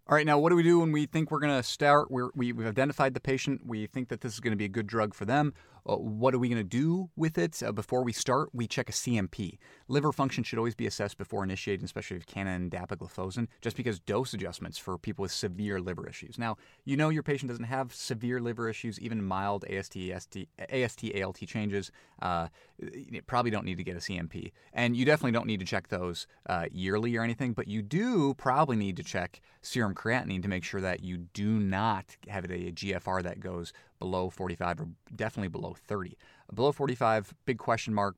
All 0.08 0.16
right, 0.16 0.24
now 0.24 0.38
what 0.38 0.48
do 0.48 0.56
we 0.56 0.62
do 0.62 0.80
when 0.80 0.92
we 0.92 1.04
think 1.04 1.30
we're 1.30 1.40
going 1.40 1.58
to 1.58 1.62
start? 1.62 2.10
we 2.10 2.48
have 2.48 2.60
identified 2.60 3.12
the 3.12 3.20
patient. 3.20 3.66
We 3.66 3.86
think 3.86 4.08
that 4.08 4.22
this 4.22 4.32
is 4.32 4.40
going 4.40 4.52
to 4.52 4.56
be 4.56 4.64
a 4.64 4.68
good 4.68 4.86
drug 4.86 5.12
for 5.12 5.26
them. 5.26 5.52
Uh, 5.88 5.96
what 5.96 6.34
are 6.34 6.38
we 6.38 6.48
going 6.48 6.62
to 6.62 6.64
do 6.64 7.10
with 7.16 7.38
it? 7.38 7.62
Uh, 7.62 7.72
before 7.72 8.04
we 8.04 8.12
start, 8.12 8.50
we 8.52 8.66
check 8.66 8.88
a 8.88 8.92
CMP. 8.92 9.58
Liver 9.88 10.12
function 10.12 10.44
should 10.44 10.58
always 10.58 10.74
be 10.74 10.86
assessed 10.86 11.18
before 11.18 11.42
initiating, 11.42 11.84
especially 11.84 12.16
if 12.16 12.26
cana 12.26 12.50
and 12.50 12.70
dapagliflozin, 12.70 13.48
just 13.60 13.76
because 13.76 13.98
dose 13.98 14.32
adjustments 14.34 14.78
for 14.78 14.96
people 14.96 15.22
with 15.22 15.32
severe 15.32 15.80
liver 15.80 16.08
issues. 16.08 16.38
Now, 16.38 16.56
you 16.84 16.96
know 16.96 17.08
your 17.08 17.22
patient 17.22 17.48
doesn't 17.50 17.64
have 17.64 17.94
severe 17.94 18.40
liver 18.40 18.68
issues, 18.68 19.00
even 19.00 19.24
mild 19.24 19.64
AST, 19.64 19.96
AST, 19.96 20.38
AST 20.70 21.04
ALT 21.20 21.38
changes. 21.46 21.90
Uh, 22.20 22.48
you 22.78 23.20
probably 23.22 23.50
don't 23.50 23.64
need 23.64 23.78
to 23.78 23.84
get 23.84 23.96
a 23.96 24.00
CMP. 24.00 24.52
And 24.72 24.96
you 24.96 25.04
definitely 25.04 25.32
don't 25.32 25.46
need 25.46 25.60
to 25.60 25.66
check 25.66 25.88
those 25.88 26.26
uh, 26.48 26.66
yearly 26.70 27.16
or 27.16 27.22
anything, 27.22 27.52
but 27.52 27.68
you 27.68 27.82
do 27.82 28.34
probably 28.34 28.76
need 28.76 28.96
to 28.96 29.02
check 29.02 29.40
serum 29.62 29.94
creatinine 29.94 30.42
to 30.42 30.48
make 30.48 30.64
sure 30.64 30.80
that 30.80 31.02
you 31.02 31.18
do 31.18 31.58
not 31.58 32.16
have 32.28 32.44
a 32.44 32.48
GFR 32.48 33.22
that 33.22 33.40
goes 33.40 33.72
below 34.02 34.28
45 34.30 34.80
or 34.80 34.88
definitely 35.14 35.46
below 35.46 35.76
30. 35.86 36.18
Below 36.52 36.72
45, 36.72 37.32
big 37.46 37.58
question 37.58 37.94
mark. 37.94 38.16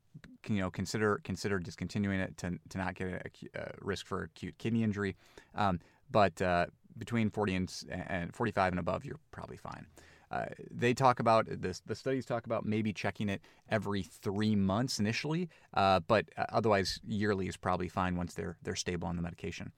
You 0.49 0.61
know, 0.61 0.71
consider 0.71 1.21
consider 1.25 1.59
discontinuing 1.59 2.21
it 2.21 2.39
to, 2.39 2.59
to 2.71 2.79
not 2.79 2.95
get 2.95 3.09
a, 3.09 3.61
a 3.61 3.71
risk 3.83 4.07
for 4.07 4.23
acute 4.23 4.55
kidney 4.57 4.83
injury. 4.83 5.15
Um, 5.55 5.81
but 6.11 6.41
uh, 6.41 6.67
between 6.97 7.29
40 7.29 7.55
and, 7.55 7.85
and 7.91 8.35
45 8.35 8.73
and 8.73 8.81
above, 8.81 9.05
you're 9.05 9.21
probably 9.31 9.59
fine. 9.59 9.87
Uh, 10.31 10.47
they 10.71 10.95
talk 10.95 11.21
about 11.21 11.47
this. 11.49 11.83
The 11.85 11.95
studies 11.95 12.25
talk 12.25 12.47
about 12.47 12.65
maybe 12.65 12.95
checking 12.95 13.29
it 13.29 13.43
every 13.69 14.03
three 14.03 14.57
months 14.57 14.99
initially, 14.99 15.51
uh, 15.75 16.01
but 16.01 16.25
uh, 16.39 16.47
otherwise 16.51 16.99
yearly 17.07 17.47
is 17.47 17.59
probably 17.59 17.89
fine 17.89 18.17
once 18.17 18.33
they're 18.33 18.57
they're 18.63 18.75
stable 18.75 19.07
on 19.07 19.17
the 19.17 19.23
medication. 19.23 19.71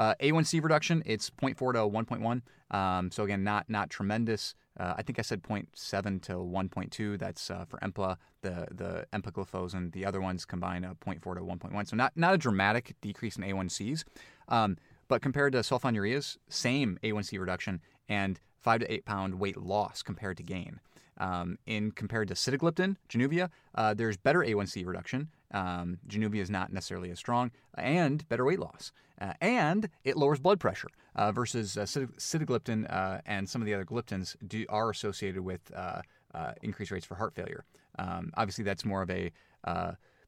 Uh, 0.00 0.14
A1C 0.22 0.62
reduction, 0.62 1.02
it's 1.04 1.28
0.4 1.28 1.74
to 1.74 2.14
1.1. 2.14 2.74
Um, 2.74 3.10
so 3.10 3.24
again, 3.24 3.44
not 3.44 3.68
not 3.68 3.90
tremendous. 3.90 4.54
Uh, 4.78 4.94
I 4.96 5.02
think 5.02 5.18
I 5.18 5.22
said 5.22 5.42
0.7 5.42 6.22
to 6.22 6.32
1.2. 6.36 7.18
That's 7.18 7.50
uh, 7.50 7.66
for 7.66 7.78
EMPA, 7.80 8.16
the 8.40 8.66
the 8.70 9.06
empagliflozin. 9.12 9.92
The 9.92 10.06
other 10.06 10.22
ones 10.22 10.46
combine 10.46 10.84
a 10.84 10.94
0.4 10.94 11.34
to 11.34 11.42
1.1. 11.42 11.86
So 11.86 11.96
not 11.96 12.12
not 12.16 12.32
a 12.32 12.38
dramatic 12.38 12.94
decrease 13.02 13.36
in 13.36 13.42
A1Cs, 13.42 14.04
um, 14.48 14.78
but 15.06 15.20
compared 15.20 15.52
to 15.52 15.58
sulfonylureas, 15.58 16.38
same 16.48 16.98
A1C 17.02 17.38
reduction 17.38 17.82
and 18.08 18.40
five 18.58 18.80
to 18.80 18.90
eight 18.90 19.04
pound 19.04 19.38
weight 19.38 19.58
loss 19.58 20.02
compared 20.02 20.38
to 20.38 20.42
gain. 20.42 20.80
Um, 21.20 21.58
in 21.66 21.92
compared 21.92 22.28
to 22.28 22.34
sitagliptin, 22.34 22.96
Januvia, 23.08 23.50
uh, 23.74 23.92
there's 23.94 24.16
better 24.16 24.40
A1C 24.40 24.86
reduction. 24.86 25.28
Um, 25.52 25.98
Januvia 26.08 26.40
is 26.40 26.50
not 26.50 26.72
necessarily 26.72 27.10
as 27.10 27.18
strong, 27.18 27.50
and 27.76 28.26
better 28.28 28.44
weight 28.44 28.58
loss. 28.58 28.90
Uh, 29.20 29.34
and 29.40 29.90
it 30.04 30.16
lowers 30.16 30.40
blood 30.40 30.58
pressure 30.58 30.88
uh, 31.14 31.30
versus 31.30 31.76
uh, 31.76 31.82
sitagliptin 31.82 32.90
uh, 32.90 33.20
and 33.26 33.48
some 33.48 33.60
of 33.60 33.66
the 33.66 33.74
other 33.74 33.84
gliptins 33.84 34.34
do, 34.48 34.64
are 34.70 34.88
associated 34.88 35.42
with 35.42 35.60
uh, 35.76 36.00
uh, 36.34 36.52
increased 36.62 36.90
rates 36.90 37.04
for 37.04 37.16
heart 37.16 37.34
failure. 37.34 37.64
Um, 37.98 38.32
obviously, 38.36 38.64
that's 38.64 38.84
more 38.84 39.02
of 39.02 39.10
a 39.10 39.30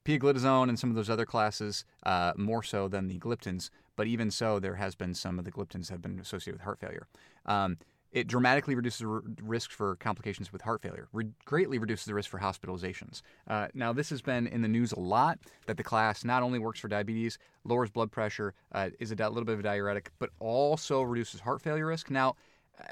pioglitazone 0.04 0.68
and 0.68 0.78
some 0.78 0.90
of 0.90 0.96
those 0.96 1.08
other 1.08 1.24
classes, 1.24 1.84
more 2.36 2.62
so 2.62 2.86
than 2.86 3.08
the 3.08 3.18
gliptins. 3.18 3.70
But 3.96 4.06
even 4.06 4.30
so, 4.30 4.58
there 4.58 4.74
has 4.74 4.94
been 4.94 5.14
some 5.14 5.38
of 5.38 5.44
the 5.44 5.52
gliptins 5.52 5.88
have 5.90 6.02
been 6.02 6.18
associated 6.18 6.54
with 6.54 6.64
heart 6.64 6.80
failure. 6.80 7.06
Um, 7.46 7.78
it 8.12 8.26
dramatically 8.26 8.74
reduces 8.74 9.00
the 9.00 9.06
risk 9.42 9.70
for 9.70 9.96
complications 9.96 10.52
with 10.52 10.62
heart 10.62 10.82
failure, 10.82 11.08
re- 11.12 11.30
greatly 11.44 11.78
reduces 11.78 12.04
the 12.04 12.14
risk 12.14 12.30
for 12.30 12.38
hospitalizations. 12.38 13.22
Uh, 13.48 13.68
now, 13.74 13.92
this 13.92 14.10
has 14.10 14.20
been 14.20 14.46
in 14.46 14.62
the 14.62 14.68
news 14.68 14.92
a 14.92 15.00
lot 15.00 15.38
that 15.66 15.78
the 15.78 15.82
class 15.82 16.24
not 16.24 16.42
only 16.42 16.58
works 16.58 16.78
for 16.78 16.88
diabetes, 16.88 17.38
lowers 17.64 17.90
blood 17.90 18.12
pressure, 18.12 18.54
uh, 18.72 18.90
is 19.00 19.10
a 19.10 19.16
di- 19.16 19.26
little 19.26 19.44
bit 19.44 19.54
of 19.54 19.60
a 19.60 19.62
diuretic, 19.62 20.10
but 20.18 20.30
also 20.38 21.02
reduces 21.02 21.40
heart 21.40 21.62
failure 21.62 21.86
risk. 21.86 22.10
Now, 22.10 22.36
uh, 22.78 22.84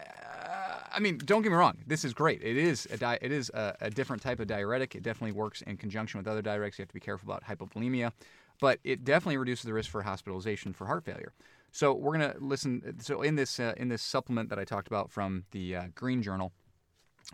I 0.93 1.01
mean, 1.01 1.19
don't 1.19 1.43
get 1.43 1.51
me 1.51 1.57
wrong. 1.57 1.79
This 1.87 2.05
is 2.05 2.15
great. 2.15 2.43
It 2.43 2.57
is 2.57 2.87
a 2.91 2.97
di- 2.97 3.19
it 3.21 3.31
is 3.31 3.51
a, 3.51 3.77
a, 3.81 3.91
different 3.91 4.23
type 4.23 4.41
of 4.41 4.47
diuretic. 4.47 4.95
It 4.95 5.03
definitely 5.03 5.33
works 5.33 5.63
in 5.63 5.77
conjunction 5.77 6.19
with 6.19 6.27
other 6.27 6.43
diuretics. 6.43 6.79
You 6.79 6.83
have 6.83 6.89
to 6.89 6.95
be 6.95 7.01
careful 7.01 7.31
about 7.31 7.45
hypovolemia, 7.45 8.13
but 8.61 8.79
it 8.85 9.05
definitely 9.05 9.37
reduces 9.37 9.65
the 9.65 9.73
risk 9.73 9.91
for 9.91 10.03
hospitalization 10.03 10.73
for 10.73 10.87
heart 10.87 11.05
failure. 11.05 11.33
So 11.73 11.95
we're 11.95 12.13
gonna 12.13 12.35
listen. 12.39 12.97
So 13.01 13.23
in 13.23 13.37
this 13.37 13.61
uh, 13.61 13.75
in 13.77 13.89
this 13.89 14.03
supplement 14.03 14.49
that 14.51 14.59
I 14.59 14.65
talked 14.65 14.89
about 14.89 15.11
from 15.11 15.45
the 15.53 15.77
uh, 15.77 15.83
Green 15.95 16.23
Journal, 16.23 16.53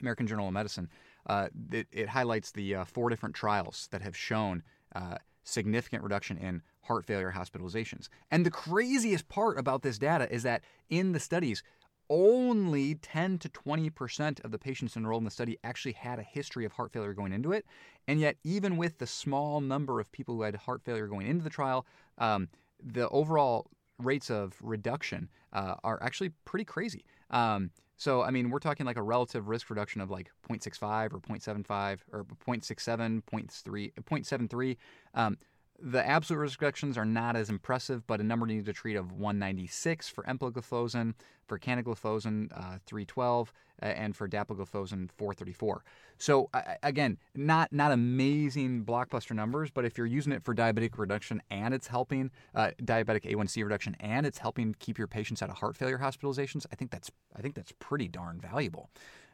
American 0.00 0.26
Journal 0.26 0.48
of 0.48 0.52
Medicine, 0.52 0.88
uh, 1.26 1.48
it, 1.72 1.86
it, 1.90 2.08
highlights 2.08 2.52
the 2.52 2.74
uh, 2.74 2.84
four 2.84 3.08
different 3.08 3.34
trials 3.34 3.88
that 3.90 4.02
have 4.02 4.16
shown 4.16 4.62
uh, 4.94 5.16
significant 5.42 6.02
reduction 6.02 6.36
in 6.36 6.62
heart 6.82 7.04
failure 7.04 7.32
hospitalizations. 7.34 8.08
And 8.30 8.44
the 8.44 8.50
craziest 8.50 9.28
part 9.28 9.58
about 9.58 9.82
this 9.82 9.98
data 9.98 10.32
is 10.32 10.42
that 10.42 10.62
in 10.88 11.12
the 11.12 11.20
studies, 11.20 11.62
only 12.08 12.94
10 12.96 13.38
to 13.38 13.48
20% 13.48 14.44
of 14.44 14.52
the 14.52 14.58
patients 14.58 14.96
enrolled 14.96 15.22
in 15.22 15.24
the 15.24 15.30
study 15.30 15.58
actually 15.64 15.92
had 15.92 16.20
a 16.20 16.22
history 16.22 16.64
of 16.64 16.72
heart 16.72 16.92
failure 16.92 17.14
going 17.14 17.32
into 17.32 17.52
it. 17.52 17.64
And 18.06 18.20
yet, 18.20 18.36
even 18.44 18.76
with 18.76 18.98
the 18.98 19.06
small 19.06 19.60
number 19.60 19.98
of 19.98 20.12
people 20.12 20.36
who 20.36 20.42
had 20.42 20.54
heart 20.54 20.82
failure 20.84 21.08
going 21.08 21.26
into 21.26 21.42
the 21.42 21.50
trial, 21.50 21.86
um, 22.18 22.48
the 22.80 23.08
overall 23.08 23.66
rates 23.98 24.30
of 24.30 24.54
reduction 24.60 25.28
uh, 25.52 25.74
are 25.84 26.02
actually 26.02 26.30
pretty 26.44 26.64
crazy. 26.64 27.04
Um, 27.30 27.70
so, 27.96 28.22
I 28.22 28.30
mean, 28.30 28.50
we're 28.50 28.58
talking 28.58 28.84
like 28.84 28.98
a 28.98 29.02
relative 29.02 29.48
risk 29.48 29.70
reduction 29.70 30.00
of 30.00 30.10
like 30.10 30.30
0.65 30.48 31.14
or 31.14 31.20
0.75 31.20 31.98
or 32.12 32.24
0.67, 32.46 33.22
0.3, 33.22 33.92
0.73. 33.94 34.76
Um, 35.14 35.38
the 35.80 36.06
absolute 36.06 36.38
reductions 36.38 36.96
are 36.96 37.04
not 37.04 37.36
as 37.36 37.50
impressive, 37.50 38.06
but 38.06 38.20
a 38.20 38.24
number 38.24 38.46
needed 38.46 38.66
to 38.66 38.72
treat 38.72 38.96
of 38.96 39.12
196 39.12 40.08
for 40.08 40.24
empagliflozin, 40.24 41.14
for 41.46 41.58
canagliflozin 41.58 42.50
uh, 42.52 42.78
312, 42.86 43.52
uh, 43.82 43.86
and 43.86 44.16
for 44.16 44.28
dapagliflozin 44.28 45.10
434. 45.16 45.84
So 46.18 46.48
again, 46.82 47.18
not 47.34 47.72
not 47.72 47.92
amazing 47.92 48.84
blockbuster 48.84 49.34
numbers, 49.34 49.70
but 49.70 49.84
if 49.84 49.98
you're 49.98 50.06
using 50.06 50.32
it 50.32 50.42
for 50.42 50.54
diabetic 50.54 50.96
reduction 50.96 51.42
and 51.50 51.74
it's 51.74 51.86
helping 51.86 52.30
uh, 52.54 52.70
diabetic 52.82 53.30
A1C 53.30 53.62
reduction 53.62 53.96
and 54.00 54.24
it's 54.24 54.38
helping 54.38 54.74
keep 54.78 54.96
your 54.96 55.06
patients 55.06 55.42
out 55.42 55.50
of 55.50 55.56
heart 55.58 55.76
failure 55.76 55.98
hospitalizations, 55.98 56.64
I 56.72 56.76
think 56.76 56.90
that's 56.90 57.10
I 57.36 57.42
think 57.42 57.54
that's 57.54 57.72
pretty 57.78 58.08
darn 58.08 58.40
valuable. 58.40 58.88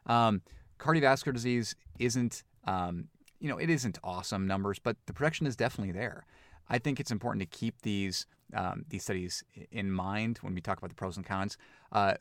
Um, 0.06 0.42
cardiovascular 0.80 1.32
disease 1.32 1.76
isn't 2.00 2.42
um, 2.64 3.08
you 3.42 3.48
know, 3.48 3.58
it 3.58 3.68
isn't 3.68 3.98
awesome 4.04 4.46
numbers, 4.46 4.78
but 4.78 4.96
the 5.06 5.12
protection 5.12 5.46
is 5.48 5.56
definitely 5.56 5.92
there. 5.92 6.24
I 6.70 6.78
think 6.78 7.00
it's 7.00 7.10
important 7.10 7.40
to 7.42 7.58
keep 7.58 7.82
these 7.82 8.26
um, 8.54 8.84
these 8.88 9.02
studies 9.02 9.42
in 9.72 9.90
mind 9.90 10.38
when 10.42 10.54
we 10.54 10.60
talk 10.60 10.78
about 10.78 10.90
the 10.90 10.94
pros 10.94 11.16
and 11.16 11.26
cons. 11.26 11.58
Uh, 11.90 12.14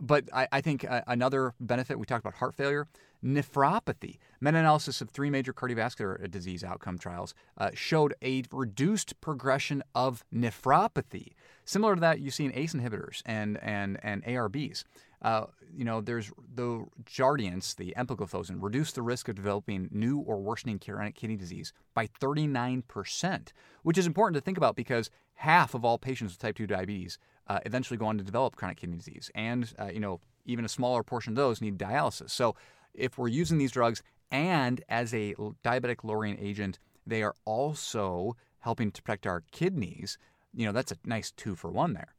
but 0.00 0.24
I, 0.32 0.48
I 0.50 0.60
think 0.60 0.84
uh, 0.84 1.02
another 1.06 1.54
benefit 1.60 1.98
we 1.98 2.06
talked 2.06 2.24
about 2.24 2.38
heart 2.38 2.54
failure, 2.56 2.88
nephropathy. 3.22 4.18
Meta-analysis 4.40 5.00
of 5.02 5.10
three 5.10 5.30
major 5.30 5.52
cardiovascular 5.52 6.28
disease 6.30 6.64
outcome 6.64 6.98
trials 6.98 7.34
uh, 7.58 7.70
showed 7.74 8.14
a 8.22 8.42
reduced 8.50 9.20
progression 9.20 9.82
of 9.94 10.24
nephropathy, 10.34 11.34
similar 11.70 11.94
to 11.94 12.00
that 12.00 12.20
you 12.20 12.30
see 12.30 12.44
in 12.44 12.52
ACE 12.54 12.74
inhibitors 12.74 13.22
and 13.24 13.58
and 13.62 13.98
and 14.02 14.24
ARBs. 14.24 14.84
Uh, 15.22 15.44
you 15.76 15.84
know, 15.84 16.00
there's 16.00 16.32
the 16.54 16.84
Jardiance, 17.04 17.76
the 17.76 17.94
empagliflozin, 17.96 18.56
reduced 18.60 18.94
the 18.94 19.02
risk 19.02 19.28
of 19.28 19.34
developing 19.34 19.88
new 19.92 20.18
or 20.18 20.40
worsening 20.40 20.78
chronic 20.78 21.14
kidney 21.14 21.36
disease 21.36 21.72
by 21.94 22.06
39%, 22.06 23.52
which 23.82 23.98
is 23.98 24.06
important 24.06 24.34
to 24.34 24.40
think 24.40 24.56
about 24.56 24.76
because 24.76 25.10
half 25.34 25.74
of 25.74 25.84
all 25.84 25.98
patients 25.98 26.32
with 26.32 26.38
type 26.38 26.56
2 26.56 26.66
diabetes 26.66 27.18
uh, 27.48 27.58
eventually 27.66 27.98
go 27.98 28.06
on 28.06 28.16
to 28.16 28.24
develop 28.24 28.56
chronic 28.56 28.78
kidney 28.78 28.96
disease. 28.96 29.30
And, 29.34 29.70
uh, 29.78 29.90
you 29.92 30.00
know, 30.00 30.20
even 30.46 30.64
a 30.64 30.68
smaller 30.68 31.02
portion 31.02 31.32
of 31.32 31.36
those 31.36 31.60
need 31.60 31.78
dialysis. 31.78 32.30
So 32.30 32.56
if 32.94 33.18
we're 33.18 33.28
using 33.28 33.58
these 33.58 33.72
drugs 33.72 34.02
and 34.30 34.82
as 34.88 35.12
a 35.12 35.34
diabetic 35.62 36.02
lowering 36.02 36.38
agent, 36.40 36.78
they 37.06 37.22
are 37.22 37.34
also 37.44 38.36
helping 38.60 38.90
to 38.92 39.02
protect 39.02 39.26
our 39.26 39.42
kidneys, 39.52 40.18
you 40.54 40.66
know, 40.66 40.72
that's 40.72 40.92
a 40.92 40.96
nice 41.04 41.30
two 41.30 41.54
for 41.54 41.70
one 41.70 41.92
there. 41.92 42.14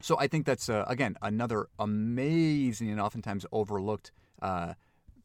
So 0.00 0.18
I 0.18 0.26
think 0.26 0.44
that's 0.44 0.68
uh, 0.68 0.84
again 0.88 1.16
another 1.22 1.66
amazing 1.78 2.90
and 2.90 3.00
oftentimes 3.00 3.46
overlooked 3.52 4.12
uh, 4.42 4.74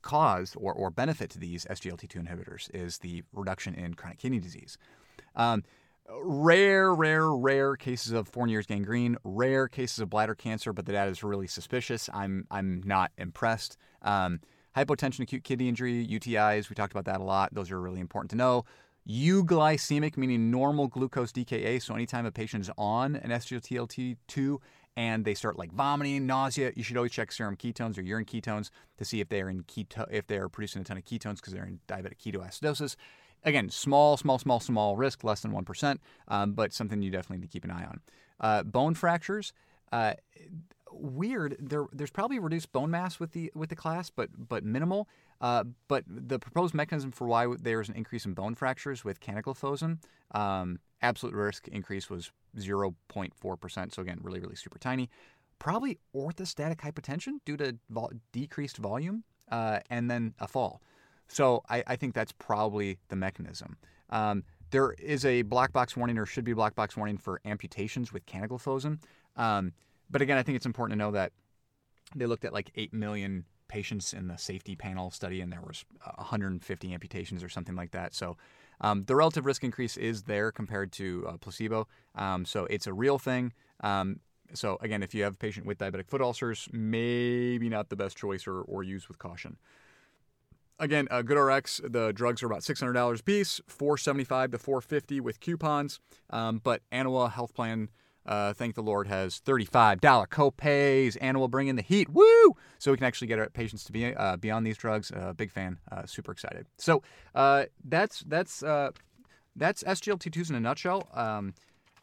cause 0.02 0.56
or, 0.58 0.74
or 0.74 0.90
benefit 0.90 1.30
to 1.32 1.40
these 1.40 1.66
SGLT2 1.66 2.28
inhibitors 2.28 2.70
is 2.74 3.00
the 3.00 3.24
reduction 3.34 3.76
in 3.76 3.96
chronic 3.96 4.20
kidney 4.20 4.40
disease. 4.40 4.78
Um, 5.36 5.64
rare, 6.22 6.94
rare, 6.94 7.32
rare 7.32 7.76
cases 7.76 8.14
of 8.14 8.28
Fournier's 8.28 8.66
gangrene, 8.66 9.18
rare 9.24 9.68
cases 9.68 10.00
of 10.00 10.10
bladder 10.10 10.36
cancer, 10.36 10.74
but 10.74 10.86
the 10.86 10.92
data 10.92 11.10
is 11.10 11.24
really 11.24 11.48
suspicious. 11.48 12.10
I'm 12.14 12.46
I'm 12.50 12.82
not 12.86 13.12
impressed. 13.18 13.78
Um, 14.02 14.40
hypotension, 14.76 15.22
acute 15.22 15.44
kidney 15.44 15.68
injury, 15.68 16.08
UTIs, 16.08 16.70
we 16.70 16.76
talked 16.76 16.94
about 16.94 17.06
that 17.06 17.22
a 17.22 17.24
lot. 17.24 17.54
Those 17.54 17.72
are 17.72 17.82
really 17.82 18.00
important 18.00 18.32
to 18.32 18.38
know. 18.38 18.66
Euglycemic, 19.08 20.18
meaning 20.18 20.52
normal 20.52 20.88
glucose 20.88 21.32
DKA. 21.32 21.82
So 21.82 21.96
anytime 21.96 22.26
a 22.26 22.32
patient 22.32 22.62
is 22.62 22.72
on 22.78 23.16
an 23.16 23.32
SGLT2 23.32 24.58
and 24.96 25.26
they 25.26 25.34
start 25.34 25.58
like 25.58 25.72
vomiting, 25.72 26.28
nausea, 26.28 26.72
you 26.76 26.84
should 26.84 26.98
always 26.98 27.12
check 27.12 27.32
serum 27.32 27.56
ketones 27.56 27.98
or 27.98 28.02
urine 28.02 28.26
ketones 28.26 28.70
to 28.98 29.06
see 29.06 29.20
if 29.20 29.30
they 29.30 29.42
are 29.42 29.50
in 29.50 29.64
keto 29.64 30.06
if 30.12 30.28
they 30.28 30.38
are 30.38 30.50
producing 30.50 30.82
a 30.82 30.86
ton 30.86 30.98
of 30.98 31.06
ketones 31.06 31.38
because 31.38 31.54
they're 31.54 31.66
in 31.66 31.80
diabetic 31.88 32.18
ketoacidosis. 32.18 32.96
Again, 33.44 33.70
small, 33.70 34.18
small, 34.18 34.38
small, 34.38 34.60
small 34.60 34.98
risk, 34.98 35.24
less 35.24 35.42
than 35.42 35.52
one 35.52 35.64
percent, 35.64 36.02
um, 36.28 36.54
but 36.54 36.74
something 36.74 37.02
you 37.02 37.10
definitely 37.10 37.38
need 37.38 37.48
to 37.48 37.54
keep 37.54 37.64
an 37.64 37.72
eye 37.72 37.86
on. 37.86 38.02
Uh, 38.40 38.64
bone 38.64 38.94
fractures. 38.94 39.54
Uh, 39.92 40.14
weird. 40.92 41.56
There, 41.60 41.86
there's 41.94 42.12
probably 42.12 42.40
reduced 42.40 42.72
bone 42.72 42.92
mass 42.92 43.20
with 43.20 43.32
the 43.32 43.52
with 43.56 43.70
the 43.70 43.76
class, 43.76 44.10
but 44.10 44.30
but 44.38 44.64
minimal. 44.64 45.08
Uh, 45.42 45.64
but 45.88 46.04
the 46.08 46.38
proposed 46.38 46.74
mechanism 46.74 47.12
for 47.12 47.26
why 47.26 47.48
there's 47.60 47.90
an 47.90 47.96
increase 47.96 48.26
in 48.26 48.34
bone 48.34 48.56
fractures 48.56 49.06
with 49.06 49.22
canagliflozin, 49.22 49.98
um, 50.32 50.80
absolute 51.02 51.34
risk 51.34 51.68
increase 51.70 52.10
was 52.10 52.32
0.4%. 52.58 53.94
So 53.94 54.02
again, 54.02 54.20
really, 54.22 54.40
really 54.40 54.56
super 54.56 54.78
tiny. 54.78 55.10
Probably 55.58 55.98
orthostatic 56.16 56.78
hypotension 56.78 57.40
due 57.46 57.58
to 57.58 57.78
vol- 57.90 58.12
decreased 58.32 58.78
volume 58.78 59.24
uh, 59.52 59.80
and 59.90 60.10
then 60.10 60.34
a 60.40 60.48
fall. 60.48 60.82
So 61.28 61.64
I, 61.70 61.84
I, 61.88 61.96
think 61.96 62.16
that's 62.16 62.32
probably 62.32 62.98
the 63.10 63.16
mechanism. 63.16 63.78
Um, 64.10 64.44
there 64.72 64.94
is 64.94 65.26
a 65.26 65.44
black 65.44 65.74
box 65.74 65.96
warning 65.96 66.18
or 66.18 66.26
should 66.26 66.44
be 66.44 66.52
a 66.52 66.56
black 66.56 66.76
box 66.76 66.98
warning 66.98 67.18
for 67.18 67.40
amputations 67.46 68.12
with 68.12 68.26
canagliflozin. 68.26 69.00
Um, 69.36 69.74
but 70.10 70.22
again, 70.22 70.38
I 70.38 70.44
think 70.44 70.56
it's 70.56 70.66
important 70.66 70.98
to 70.98 71.04
know 71.04 71.12
that 71.12 71.32
they 72.16 72.26
looked 72.26 72.46
at 72.46 72.54
like 72.54 72.72
8 72.76 72.94
million 72.94 73.46
patients 73.70 74.14
in 74.14 74.28
the 74.28 74.38
safety 74.38 74.76
panel 74.76 75.12
study, 75.12 75.40
and 75.40 75.52
there 75.52 75.62
was 75.62 75.86
150 76.16 76.94
amputations 76.94 77.44
or 77.44 77.48
something 77.48 77.76
like 77.76 77.92
that. 77.92 78.14
So 78.14 78.36
um, 78.82 79.06
the 79.06 79.16
relative 79.16 79.46
risk 79.46 79.64
increase 79.64 79.96
is 79.96 80.24
there 80.24 80.52
compared 80.52 80.92
to 80.94 81.26
uh, 81.28 81.38
placebo. 81.38 81.88
Um, 82.16 82.46
so 82.46 82.66
it's 82.66 82.88
a 82.88 82.94
real 82.94 83.18
thing. 83.18 83.54
Um, 83.82 84.20
so 84.54 84.78
again, 84.82 85.04
if 85.04 85.14
you 85.14 85.24
have 85.24 85.34
a 85.34 85.38
patient 85.38 85.66
with 85.66 85.78
diabetic 85.78 86.08
foot 86.08 86.22
ulcers, 86.22 86.68
maybe 86.72 87.70
not 87.70 87.90
the 87.90 87.96
best 87.96 88.18
choice 88.18 88.48
or, 88.48 88.62
or 88.62 88.84
use 88.84 89.08
with 89.08 89.20
caution. 89.20 89.58
Again, 90.80 91.10
uh, 91.12 91.22
GoodRx, 91.22 91.92
the 91.92 92.14
drugs 92.14 92.42
are 92.42 92.46
about 92.46 92.62
$600 92.62 93.20
a 93.20 93.24
piece, 93.24 93.60
475 93.68 94.52
to 94.52 94.58
450 94.58 95.20
with 95.20 95.40
coupons. 95.42 96.00
Um, 96.30 96.62
but 96.64 96.82
Anawa 96.92 97.32
Health 97.32 97.54
Plan 97.54 97.90
uh, 98.26 98.54
thank 98.54 98.76
the 98.76 98.84
Lord, 98.84 99.08
has 99.08 99.42
$35 99.46 100.30
co-pays 100.30 101.16
and 101.18 101.38
will 101.38 101.48
bring 101.48 101.68
in 101.68 101.76
the 101.76 101.82
heat. 101.82 102.10
Woo! 102.10 102.56
So 102.78 102.92
we 102.92 102.98
can 102.98 103.06
actually 103.06 103.28
get 103.28 103.40
our 103.40 103.50
patients 103.50 103.84
to 103.86 103.92
be 103.92 104.14
uh, 104.16 104.38
be 104.38 104.52
on 104.52 104.64
these 104.64 104.78
drugs. 104.78 105.12
Uh, 105.12 105.34
big 105.34 105.52
fan, 105.52 105.80
uh, 105.92 106.06
super 106.06 106.32
excited. 106.32 106.66
So 106.78 107.02
uh, 107.36 107.66
that's 107.84 108.20
that's 108.28 108.64
uh, 108.64 108.92
that's 109.56 109.84
SGLT2s 109.84 110.50
in 110.50 110.56
a 110.56 110.60
nutshell. 110.60 111.08
Um, 111.14 111.54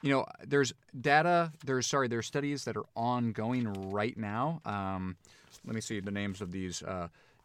you 0.03 0.11
know, 0.11 0.27
there's 0.47 0.73
data. 1.01 1.53
There's 1.65 1.87
sorry, 1.87 2.09
there's 2.09 2.27
studies 2.27 2.65
that 2.65 2.77
are 2.77 2.87
ongoing 2.95 3.91
right 3.91 4.17
now. 4.17 4.61
Um, 4.65 5.17
let 5.65 5.75
me 5.75 5.81
see 5.81 6.01
the 6.01 6.11
names 6.11 6.41
of 6.41 6.53
these. 6.53 6.83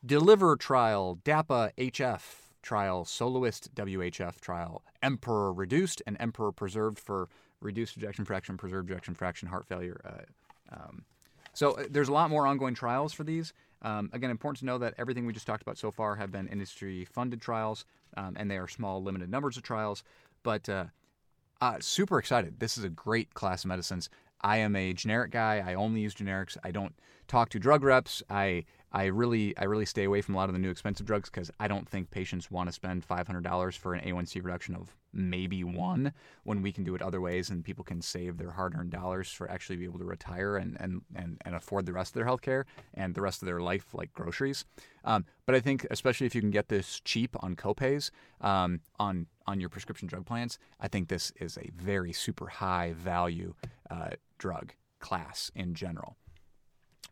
Deliver 0.03 0.55
trial, 0.55 1.19
DAPA 1.23 1.71
HF 1.77 2.21
trial, 2.61 3.05
Soloist 3.05 3.73
WHF 3.75 4.39
trial, 4.39 4.83
Emperor 5.01 5.53
reduced 5.53 6.01
and 6.05 6.17
Emperor 6.19 6.51
preserved 6.51 6.99
for 6.99 7.29
reduced 7.61 7.97
ejection 7.97 8.25
fraction, 8.25 8.57
preserved 8.57 8.89
ejection 8.89 9.13
fraction, 9.13 9.47
heart 9.47 9.65
failure. 9.65 10.01
Uh, 10.03 10.75
um, 10.75 11.05
so 11.53 11.71
uh, 11.71 11.85
there's 11.89 12.09
a 12.09 12.13
lot 12.13 12.29
more 12.29 12.45
ongoing 12.47 12.75
trials 12.75 13.13
for 13.13 13.23
these. 13.23 13.53
Um, 13.83 14.09
again, 14.13 14.29
important 14.29 14.59
to 14.59 14.65
know 14.65 14.77
that 14.77 14.93
everything 14.97 15.25
we 15.25 15.33
just 15.33 15.47
talked 15.47 15.61
about 15.61 15.77
so 15.77 15.91
far 15.91 16.15
have 16.15 16.31
been 16.31 16.47
industry-funded 16.47 17.41
trials, 17.41 17.85
um, 18.15 18.35
and 18.37 18.49
they 18.49 18.57
are 18.57 18.67
small, 18.67 19.01
limited 19.01 19.29
numbers 19.29 19.57
of 19.57 19.63
trials. 19.63 20.03
But 20.43 20.69
uh, 20.69 20.85
uh, 21.61 21.77
super 21.79 22.19
excited. 22.19 22.59
This 22.59 22.77
is 22.77 22.83
a 22.83 22.89
great 22.89 23.33
class 23.33 23.63
of 23.63 23.69
medicines. 23.69 24.09
I 24.41 24.57
am 24.57 24.75
a 24.75 24.93
generic 24.93 25.31
guy. 25.31 25.63
I 25.65 25.75
only 25.75 26.01
use 26.01 26.15
generics. 26.15 26.57
I 26.63 26.71
don't 26.71 26.95
talk 27.27 27.49
to 27.49 27.59
drug 27.59 27.83
reps. 27.83 28.23
I 28.29 28.65
I 28.93 29.05
really 29.05 29.57
I 29.57 29.65
really 29.65 29.85
stay 29.85 30.03
away 30.03 30.21
from 30.21 30.35
a 30.35 30.37
lot 30.37 30.49
of 30.49 30.53
the 30.53 30.59
new 30.59 30.69
expensive 30.69 31.05
drugs 31.05 31.29
because 31.29 31.49
I 31.59 31.67
don't 31.67 31.87
think 31.87 32.11
patients 32.11 32.51
want 32.51 32.67
to 32.67 32.73
spend 32.73 33.05
five 33.05 33.25
hundred 33.25 33.43
dollars 33.43 33.75
for 33.75 33.93
an 33.93 34.03
A1C 34.03 34.43
reduction 34.43 34.75
of 34.75 34.95
maybe 35.13 35.63
one 35.63 36.13
when 36.43 36.61
we 36.61 36.71
can 36.71 36.83
do 36.83 36.95
it 36.95 37.01
other 37.01 37.21
ways 37.21 37.49
and 37.49 37.63
people 37.63 37.83
can 37.83 38.01
save 38.01 38.37
their 38.37 38.51
hard-earned 38.51 38.91
dollars 38.91 39.29
for 39.29 39.49
actually 39.49 39.75
be 39.75 39.85
able 39.85 39.99
to 39.99 40.05
retire 40.05 40.57
and 40.57 40.77
and, 40.79 41.01
and, 41.15 41.41
and 41.45 41.55
afford 41.55 41.85
the 41.85 41.93
rest 41.93 42.11
of 42.11 42.15
their 42.15 42.25
health 42.25 42.41
care 42.41 42.65
and 42.93 43.15
the 43.15 43.21
rest 43.21 43.41
of 43.41 43.45
their 43.45 43.61
life 43.61 43.93
like 43.93 44.13
groceries. 44.13 44.65
Um, 45.05 45.25
but 45.45 45.55
I 45.55 45.59
think 45.61 45.85
especially 45.89 46.27
if 46.27 46.35
you 46.35 46.41
can 46.41 46.51
get 46.51 46.67
this 46.67 46.99
cheap 47.01 47.35
on 47.39 47.55
copays 47.55 48.11
um, 48.41 48.81
on 48.99 49.27
on 49.47 49.59
your 49.59 49.69
prescription 49.69 50.07
drug 50.07 50.25
plans, 50.25 50.59
I 50.79 50.87
think 50.87 51.07
this 51.07 51.31
is 51.39 51.57
a 51.57 51.69
very 51.75 52.11
super 52.11 52.47
high 52.47 52.93
value 52.93 53.53
uh, 53.89 54.11
drug 54.37 54.73
class 54.99 55.51
in 55.55 55.73
general. 55.75 56.15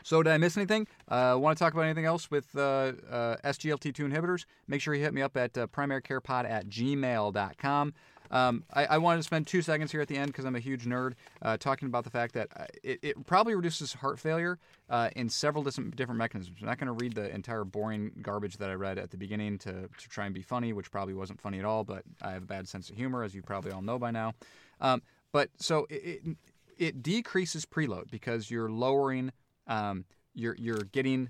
So, 0.03 0.23
did 0.23 0.31
I 0.31 0.37
miss 0.37 0.57
anything? 0.57 0.87
Uh, 1.07 1.35
Want 1.39 1.57
to 1.57 1.63
talk 1.63 1.73
about 1.73 1.83
anything 1.83 2.05
else 2.05 2.31
with 2.31 2.47
uh, 2.55 2.93
uh, 3.09 3.35
SGLT2 3.43 4.11
inhibitors? 4.11 4.45
Make 4.67 4.81
sure 4.81 4.93
you 4.93 5.01
hit 5.01 5.13
me 5.13 5.21
up 5.21 5.35
at 5.37 5.57
uh, 5.57 5.67
primarycarepod 5.67 6.49
at 6.49 6.67
gmail.com. 6.69 7.93
Um, 8.31 8.63
I, 8.73 8.85
I, 8.85 8.97
wanted 8.99 9.17
to 9.17 9.23
spend 9.23 9.47
two 9.47 9.61
seconds 9.61 9.91
here 9.91 10.01
at 10.01 10.07
the 10.07 10.15
end 10.15 10.27
because 10.27 10.45
I'm 10.45 10.55
a 10.55 10.59
huge 10.59 10.85
nerd, 10.85 11.13
uh, 11.41 11.57
talking 11.57 11.87
about 11.87 12.03
the 12.03 12.11
fact 12.11 12.35
that 12.35 12.49
uh, 12.55 12.65
it, 12.83 12.99
it 13.01 13.25
probably 13.25 13.55
reduces 13.55 13.93
heart 13.93 14.19
failure 14.19 14.59
uh, 14.89 15.09
in 15.15 15.29
several 15.29 15.63
different, 15.63 16.15
mechanisms. 16.15 16.57
I'm 16.61 16.67
not 16.67 16.77
going 16.77 16.87
to 16.87 16.93
read 16.93 17.15
the 17.15 17.33
entire 17.33 17.63
boring 17.63 18.11
garbage 18.21 18.57
that 18.57 18.69
I 18.69 18.73
read 18.73 18.99
at 18.99 19.09
the 19.09 19.17
beginning 19.17 19.57
to, 19.59 19.71
to 19.71 20.09
try 20.09 20.25
and 20.25 20.33
be 20.33 20.43
funny, 20.43 20.73
which 20.73 20.91
probably 20.91 21.15
wasn't 21.15 21.41
funny 21.41 21.57
at 21.57 21.65
all, 21.65 21.83
but 21.83 22.03
I 22.21 22.31
have 22.31 22.43
a 22.43 22.47
bad 22.47 22.67
sense 22.67 22.89
of 22.91 22.95
humor, 22.95 23.23
as 23.23 23.33
you 23.33 23.41
probably 23.41 23.71
all 23.71 23.81
know 23.81 23.97
by 23.97 24.11
now. 24.11 24.33
Um, 24.79 25.01
but 25.31 25.49
so 25.57 25.87
it, 25.89 26.21
it, 26.23 26.37
it 26.77 27.03
decreases 27.03 27.65
preload 27.65 28.11
because 28.11 28.51
you're 28.51 28.69
lowering 28.69 29.31
um, 29.69 30.03
you're 30.35 30.55
you're 30.59 30.83
getting 30.91 31.29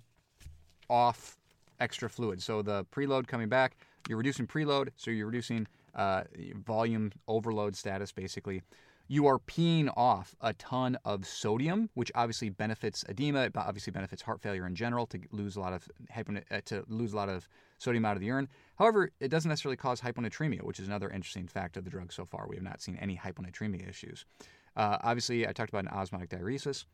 off 0.89 1.37
extra 1.79 2.09
fluid. 2.09 2.41
So 2.41 2.61
the 2.61 2.85
preload 2.85 3.27
coming 3.27 3.49
back, 3.49 3.77
you're 4.07 4.17
reducing 4.17 4.47
preload, 4.47 4.89
so 4.97 5.11
you're 5.11 5.27
reducing 5.27 5.67
uh, 5.95 6.23
volume 6.65 7.11
overload 7.27 7.75
status, 7.75 8.11
basically, 8.11 8.61
you 9.07 9.25
are 9.25 9.39
peeing 9.39 9.91
off 9.97 10.35
a 10.39 10.53
ton 10.53 10.95
of 11.03 11.25
sodium, 11.25 11.89
which 11.95 12.11
obviously 12.13 12.49
benefits 12.49 13.03
edema. 13.09 13.45
It 13.45 13.57
obviously 13.57 13.91
benefits 13.91 14.21
heart 14.21 14.39
failure 14.39 14.67
in 14.67 14.75
general 14.75 15.07
to 15.07 15.19
lose 15.31 15.55
a 15.55 15.59
lot 15.59 15.73
of 15.73 15.89
uh, 16.15 16.61
to 16.65 16.83
lose 16.87 17.13
a 17.13 17.15
lot 17.15 17.27
of 17.27 17.49
sodium 17.79 18.05
out 18.05 18.15
of 18.15 18.19
the 18.19 18.27
urine. 18.27 18.47
However, 18.77 19.11
it 19.19 19.29
doesn't 19.29 19.49
necessarily 19.49 19.77
cause 19.77 19.99
hyponatremia, 19.99 20.61
which 20.61 20.79
is 20.79 20.87
another 20.87 21.09
interesting 21.09 21.47
fact 21.47 21.75
of 21.75 21.85
the 21.85 21.89
drug 21.89 22.13
so 22.13 22.23
far. 22.23 22.45
We 22.47 22.55
have 22.55 22.63
not 22.63 22.81
seen 22.81 22.97
any 22.97 23.17
hyponatremia 23.17 23.89
issues. 23.89 24.25
Uh, 24.75 24.99
obviously, 25.01 25.47
I 25.47 25.53
talked 25.53 25.69
about 25.69 25.85
an 25.85 25.91
osmotic 25.91 26.29
diuresis. 26.29 26.85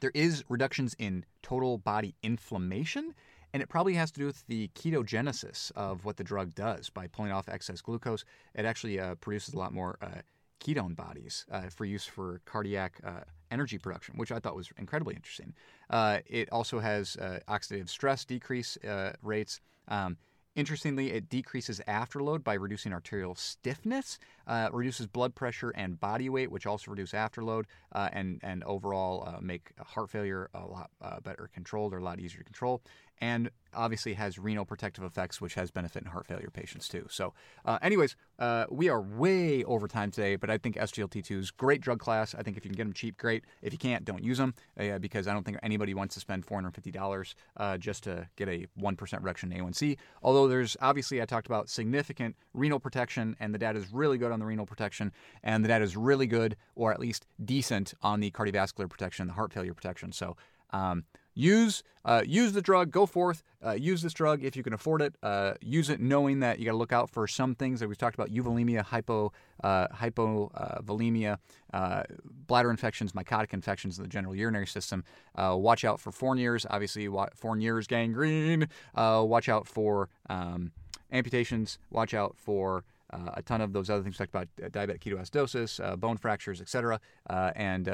There 0.00 0.12
is 0.14 0.44
reductions 0.48 0.94
in 0.98 1.24
total 1.42 1.78
body 1.78 2.14
inflammation, 2.22 3.14
and 3.52 3.62
it 3.62 3.68
probably 3.68 3.94
has 3.94 4.10
to 4.12 4.20
do 4.20 4.26
with 4.26 4.46
the 4.46 4.68
ketogenesis 4.74 5.70
of 5.76 6.04
what 6.04 6.16
the 6.16 6.24
drug 6.24 6.54
does. 6.54 6.90
By 6.90 7.06
pulling 7.06 7.32
off 7.32 7.48
excess 7.48 7.80
glucose, 7.80 8.24
it 8.54 8.64
actually 8.64 8.98
uh, 8.98 9.14
produces 9.16 9.54
a 9.54 9.58
lot 9.58 9.72
more 9.72 9.96
uh, 10.02 10.22
ketone 10.60 10.96
bodies 10.96 11.46
uh, 11.50 11.68
for 11.68 11.84
use 11.84 12.04
for 12.04 12.40
cardiac 12.46 13.00
uh, 13.04 13.20
energy 13.50 13.78
production, 13.78 14.16
which 14.16 14.32
I 14.32 14.40
thought 14.40 14.56
was 14.56 14.70
incredibly 14.76 15.14
interesting. 15.14 15.54
Uh, 15.90 16.18
it 16.26 16.50
also 16.50 16.80
has 16.80 17.16
uh, 17.16 17.38
oxidative 17.48 17.88
stress 17.88 18.24
decrease 18.24 18.76
rates. 19.22 19.60
Um, 19.88 20.16
Interestingly, 20.54 21.10
it 21.10 21.28
decreases 21.28 21.80
afterload 21.88 22.44
by 22.44 22.54
reducing 22.54 22.92
arterial 22.92 23.34
stiffness, 23.34 24.20
uh, 24.46 24.68
reduces 24.72 25.08
blood 25.08 25.34
pressure 25.34 25.70
and 25.70 25.98
body 25.98 26.28
weight, 26.28 26.50
which 26.50 26.64
also 26.64 26.92
reduce 26.92 27.10
afterload 27.10 27.64
uh, 27.92 28.08
and 28.12 28.40
and 28.42 28.62
overall 28.64 29.24
uh, 29.26 29.40
make 29.40 29.72
heart 29.80 30.10
failure 30.10 30.50
a 30.54 30.64
lot 30.64 30.90
better 31.24 31.50
controlled 31.52 31.92
or 31.92 31.98
a 31.98 32.04
lot 32.04 32.20
easier 32.20 32.38
to 32.38 32.44
control 32.44 32.82
and 33.20 33.50
obviously 33.74 34.14
has 34.14 34.38
renal 34.38 34.64
protective 34.64 35.04
effects, 35.04 35.40
which 35.40 35.54
has 35.54 35.70
benefit 35.70 36.02
in 36.02 36.08
heart 36.08 36.26
failure 36.26 36.50
patients 36.52 36.88
too. 36.88 37.06
So, 37.10 37.34
uh, 37.64 37.78
anyways, 37.82 38.16
uh, 38.38 38.66
we 38.70 38.88
are 38.88 39.00
way 39.00 39.64
over 39.64 39.88
time 39.88 40.10
today, 40.10 40.36
but 40.36 40.50
I 40.50 40.58
think 40.58 40.76
SGLT2 40.76 41.38
is 41.38 41.50
great 41.50 41.80
drug 41.80 41.98
class. 41.98 42.34
I 42.34 42.42
think 42.42 42.56
if 42.56 42.64
you 42.64 42.70
can 42.70 42.76
get 42.76 42.84
them 42.84 42.92
cheap, 42.92 43.16
great. 43.16 43.44
If 43.62 43.72
you 43.72 43.78
can't, 43.78 44.04
don't 44.04 44.22
use 44.22 44.38
them 44.38 44.54
uh, 44.78 44.98
because 44.98 45.28
I 45.28 45.32
don't 45.32 45.44
think 45.44 45.58
anybody 45.62 45.94
wants 45.94 46.14
to 46.14 46.20
spend 46.20 46.46
$450 46.46 47.34
uh, 47.56 47.78
just 47.78 48.04
to 48.04 48.28
get 48.36 48.48
a 48.48 48.66
1% 48.80 49.18
reduction 49.18 49.52
in 49.52 49.64
A1C. 49.64 49.96
Although 50.22 50.48
there's 50.48 50.76
obviously, 50.80 51.20
I 51.20 51.24
talked 51.24 51.46
about 51.46 51.68
significant 51.68 52.36
renal 52.52 52.80
protection, 52.80 53.36
and 53.40 53.54
the 53.54 53.58
data 53.58 53.78
is 53.78 53.92
really 53.92 54.18
good 54.18 54.32
on 54.32 54.40
the 54.40 54.46
renal 54.46 54.66
protection, 54.66 55.12
and 55.42 55.64
the 55.64 55.68
data 55.68 55.84
is 55.84 55.96
really 55.96 56.26
good, 56.26 56.56
or 56.74 56.92
at 56.92 57.00
least 57.00 57.26
decent, 57.44 57.94
on 58.02 58.20
the 58.20 58.30
cardiovascular 58.30 58.88
protection, 58.88 59.26
the 59.26 59.32
heart 59.32 59.52
failure 59.52 59.74
protection. 59.74 60.12
So, 60.12 60.36
um, 60.70 61.04
use 61.34 61.82
uh, 62.04 62.22
use 62.26 62.52
the 62.52 62.60
drug. 62.60 62.90
Go 62.90 63.06
forth, 63.06 63.42
uh, 63.64 63.72
use 63.72 64.02
this 64.02 64.12
drug 64.12 64.44
if 64.44 64.56
you 64.56 64.62
can 64.62 64.74
afford 64.74 65.00
it. 65.00 65.14
Uh, 65.22 65.54
use 65.60 65.88
it 65.88 66.00
knowing 66.00 66.40
that 66.40 66.58
you 66.58 66.64
got 66.64 66.72
to 66.72 66.76
look 66.76 66.92
out 66.92 67.08
for 67.08 67.26
some 67.26 67.54
things 67.54 67.80
that 67.80 67.88
we've 67.88 67.98
talked 67.98 68.14
about: 68.14 68.30
euvolemia, 68.30 68.82
hypo 68.82 69.32
uh, 69.62 69.88
hypovolemia, 69.88 71.38
uh, 71.72 72.02
bladder 72.46 72.70
infections, 72.70 73.12
mycotic 73.12 73.52
infections 73.54 73.98
in 73.98 74.02
the 74.02 74.08
general 74.08 74.34
urinary 74.34 74.66
system. 74.66 75.04
Uh, 75.34 75.56
watch 75.58 75.84
out 75.84 76.00
for 76.00 76.12
Fournier's, 76.12 76.66
obviously 76.68 77.08
Fournier's 77.34 77.86
gangrene. 77.86 78.68
watch 78.94 79.48
out 79.48 79.66
for 79.66 80.08
um, 80.28 80.72
amputations. 81.10 81.78
Watch 81.90 82.12
out 82.14 82.36
for 82.36 82.84
a 83.10 83.42
ton 83.42 83.60
of 83.60 83.72
those 83.72 83.88
other 83.88 84.02
things 84.02 84.18
we 84.18 84.26
talked 84.26 84.34
about: 84.58 84.72
diabetic 84.72 85.00
ketoacidosis, 85.00 85.98
bone 86.00 86.18
fractures, 86.18 86.60
etc. 86.60 87.00
and 87.30 87.88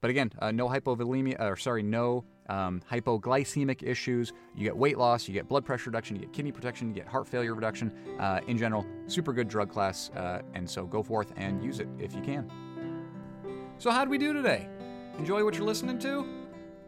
but 0.00 0.10
again, 0.10 0.30
no 0.52 0.68
hypovolemia, 0.68 1.40
or 1.40 1.56
sorry, 1.56 1.82
no 1.82 2.24
um, 2.48 2.80
hypoglycemic 2.90 3.82
issues, 3.82 4.32
you 4.54 4.64
get 4.64 4.76
weight 4.76 4.98
loss, 4.98 5.28
you 5.28 5.34
get 5.34 5.48
blood 5.48 5.64
pressure 5.64 5.90
reduction, 5.90 6.16
you 6.16 6.22
get 6.22 6.32
kidney 6.32 6.52
protection, 6.52 6.88
you 6.88 6.94
get 6.94 7.06
heart 7.06 7.28
failure 7.28 7.54
reduction. 7.54 7.92
Uh, 8.18 8.40
in 8.46 8.56
general, 8.56 8.86
super 9.06 9.32
good 9.32 9.48
drug 9.48 9.70
class, 9.70 10.10
uh, 10.10 10.40
and 10.54 10.68
so 10.68 10.86
go 10.86 11.02
forth 11.02 11.32
and 11.36 11.62
use 11.62 11.80
it 11.80 11.88
if 11.98 12.14
you 12.14 12.22
can. 12.22 12.50
So, 13.78 13.90
how'd 13.90 14.08
we 14.08 14.18
do 14.18 14.32
today? 14.32 14.66
Enjoy 15.18 15.44
what 15.44 15.56
you're 15.56 15.66
listening 15.66 15.98
to? 16.00 16.26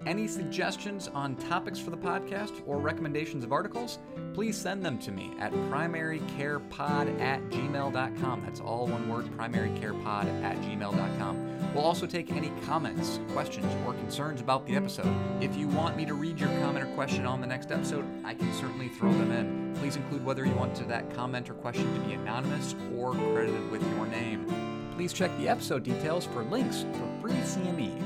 Any 0.07 0.27
suggestions 0.27 1.09
on 1.09 1.37
topics 1.37 1.79
for 1.79 1.91
the 1.91 1.97
podcast 1.97 2.63
or 2.67 2.79
recommendations 2.79 3.45
of 3.45 3.53
articles? 3.53 3.99
Please 4.33 4.57
send 4.57 4.83
them 4.85 4.99
to 5.01 5.13
me 5.13 5.35
at 5.39 5.53
primarycarepod 5.53 7.21
at 7.21 7.43
gmail.com. 7.51 8.43
That's 8.43 8.61
all 8.61 8.87
one 8.87 9.09
word, 9.11 9.27
primarycarepod 9.37 10.43
at 10.43 10.57
gmail.com. 10.63 11.50
We'll 11.75 11.85
also 11.85 12.07
take 12.07 12.33
any 12.33 12.51
comments, 12.67 13.21
questions, 13.33 13.73
or 13.87 13.95
concerns 13.95 14.41
about 14.41 14.67
the 14.67 14.75
episode. 14.75 15.15
If 15.41 15.57
you 15.57 15.69
want 15.69 15.97
me 15.97 16.05
to 16.05 16.15
read 16.15 16.41
your 16.41 16.49
comment 16.61 16.85
or 16.85 16.95
question 16.95 17.27
on 17.27 17.41
the 17.41 17.47
next 17.47 17.71
episode, 17.71 18.05
I 18.25 18.35
can 18.35 18.53
certainly 18.55 18.89
throw 18.89 19.13
them 19.13 19.31
in. 19.31 19.75
Please 19.77 19.97
include 19.97 20.25
whether 20.25 20.45
you 20.45 20.55
want 20.55 20.75
that 20.89 21.15
comment 21.15 21.49
or 21.49 21.55
question 21.55 21.93
to 21.95 22.01
be 22.01 22.15
anonymous 22.15 22.75
or 22.97 23.13
credited 23.13 23.71
with 23.71 23.83
your 23.97 24.07
name. 24.07 24.93
Please 24.97 25.13
check 25.13 25.31
the 25.39 25.49
episode 25.49 25.83
details 25.83 26.27
for 26.27 26.43
links 26.45 26.85
for 26.93 27.21
free 27.21 27.33
CME. 27.33 28.03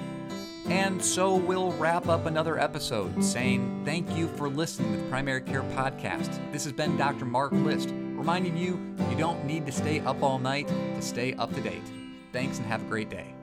And 0.67 1.03
so 1.03 1.37
we'll 1.37 1.73
wrap 1.73 2.09
up 2.09 2.27
another 2.27 2.59
episode 2.59 3.23
saying 3.23 3.83
thank 3.85 4.15
you 4.17 4.29
for 4.37 4.49
listening 4.49 4.93
to 4.93 5.03
the 5.03 5.09
Primary 5.09 5.43
Care 5.43 5.63
Podcast. 5.63 6.31
This 6.53 6.65
has 6.65 6.73
been 6.73 6.97
Dr. 6.97 7.25
Mark 7.25 7.53
List, 7.53 7.91
reminding 7.91 8.57
you 8.57 8.81
you 9.11 9.17
don't 9.17 9.45
need 9.45 9.67
to 9.67 9.73
stay 9.73 10.01
up 10.01 10.23
all 10.23 10.39
night 10.39 10.69
to 10.69 11.03
stay 11.03 11.35
up 11.35 11.53
to 11.55 11.61
date. 11.61 11.83
Thanks 12.33 12.59
and 12.59 12.67
have 12.67 12.83
a 12.83 12.87
great 12.87 13.11
day. 13.11 13.34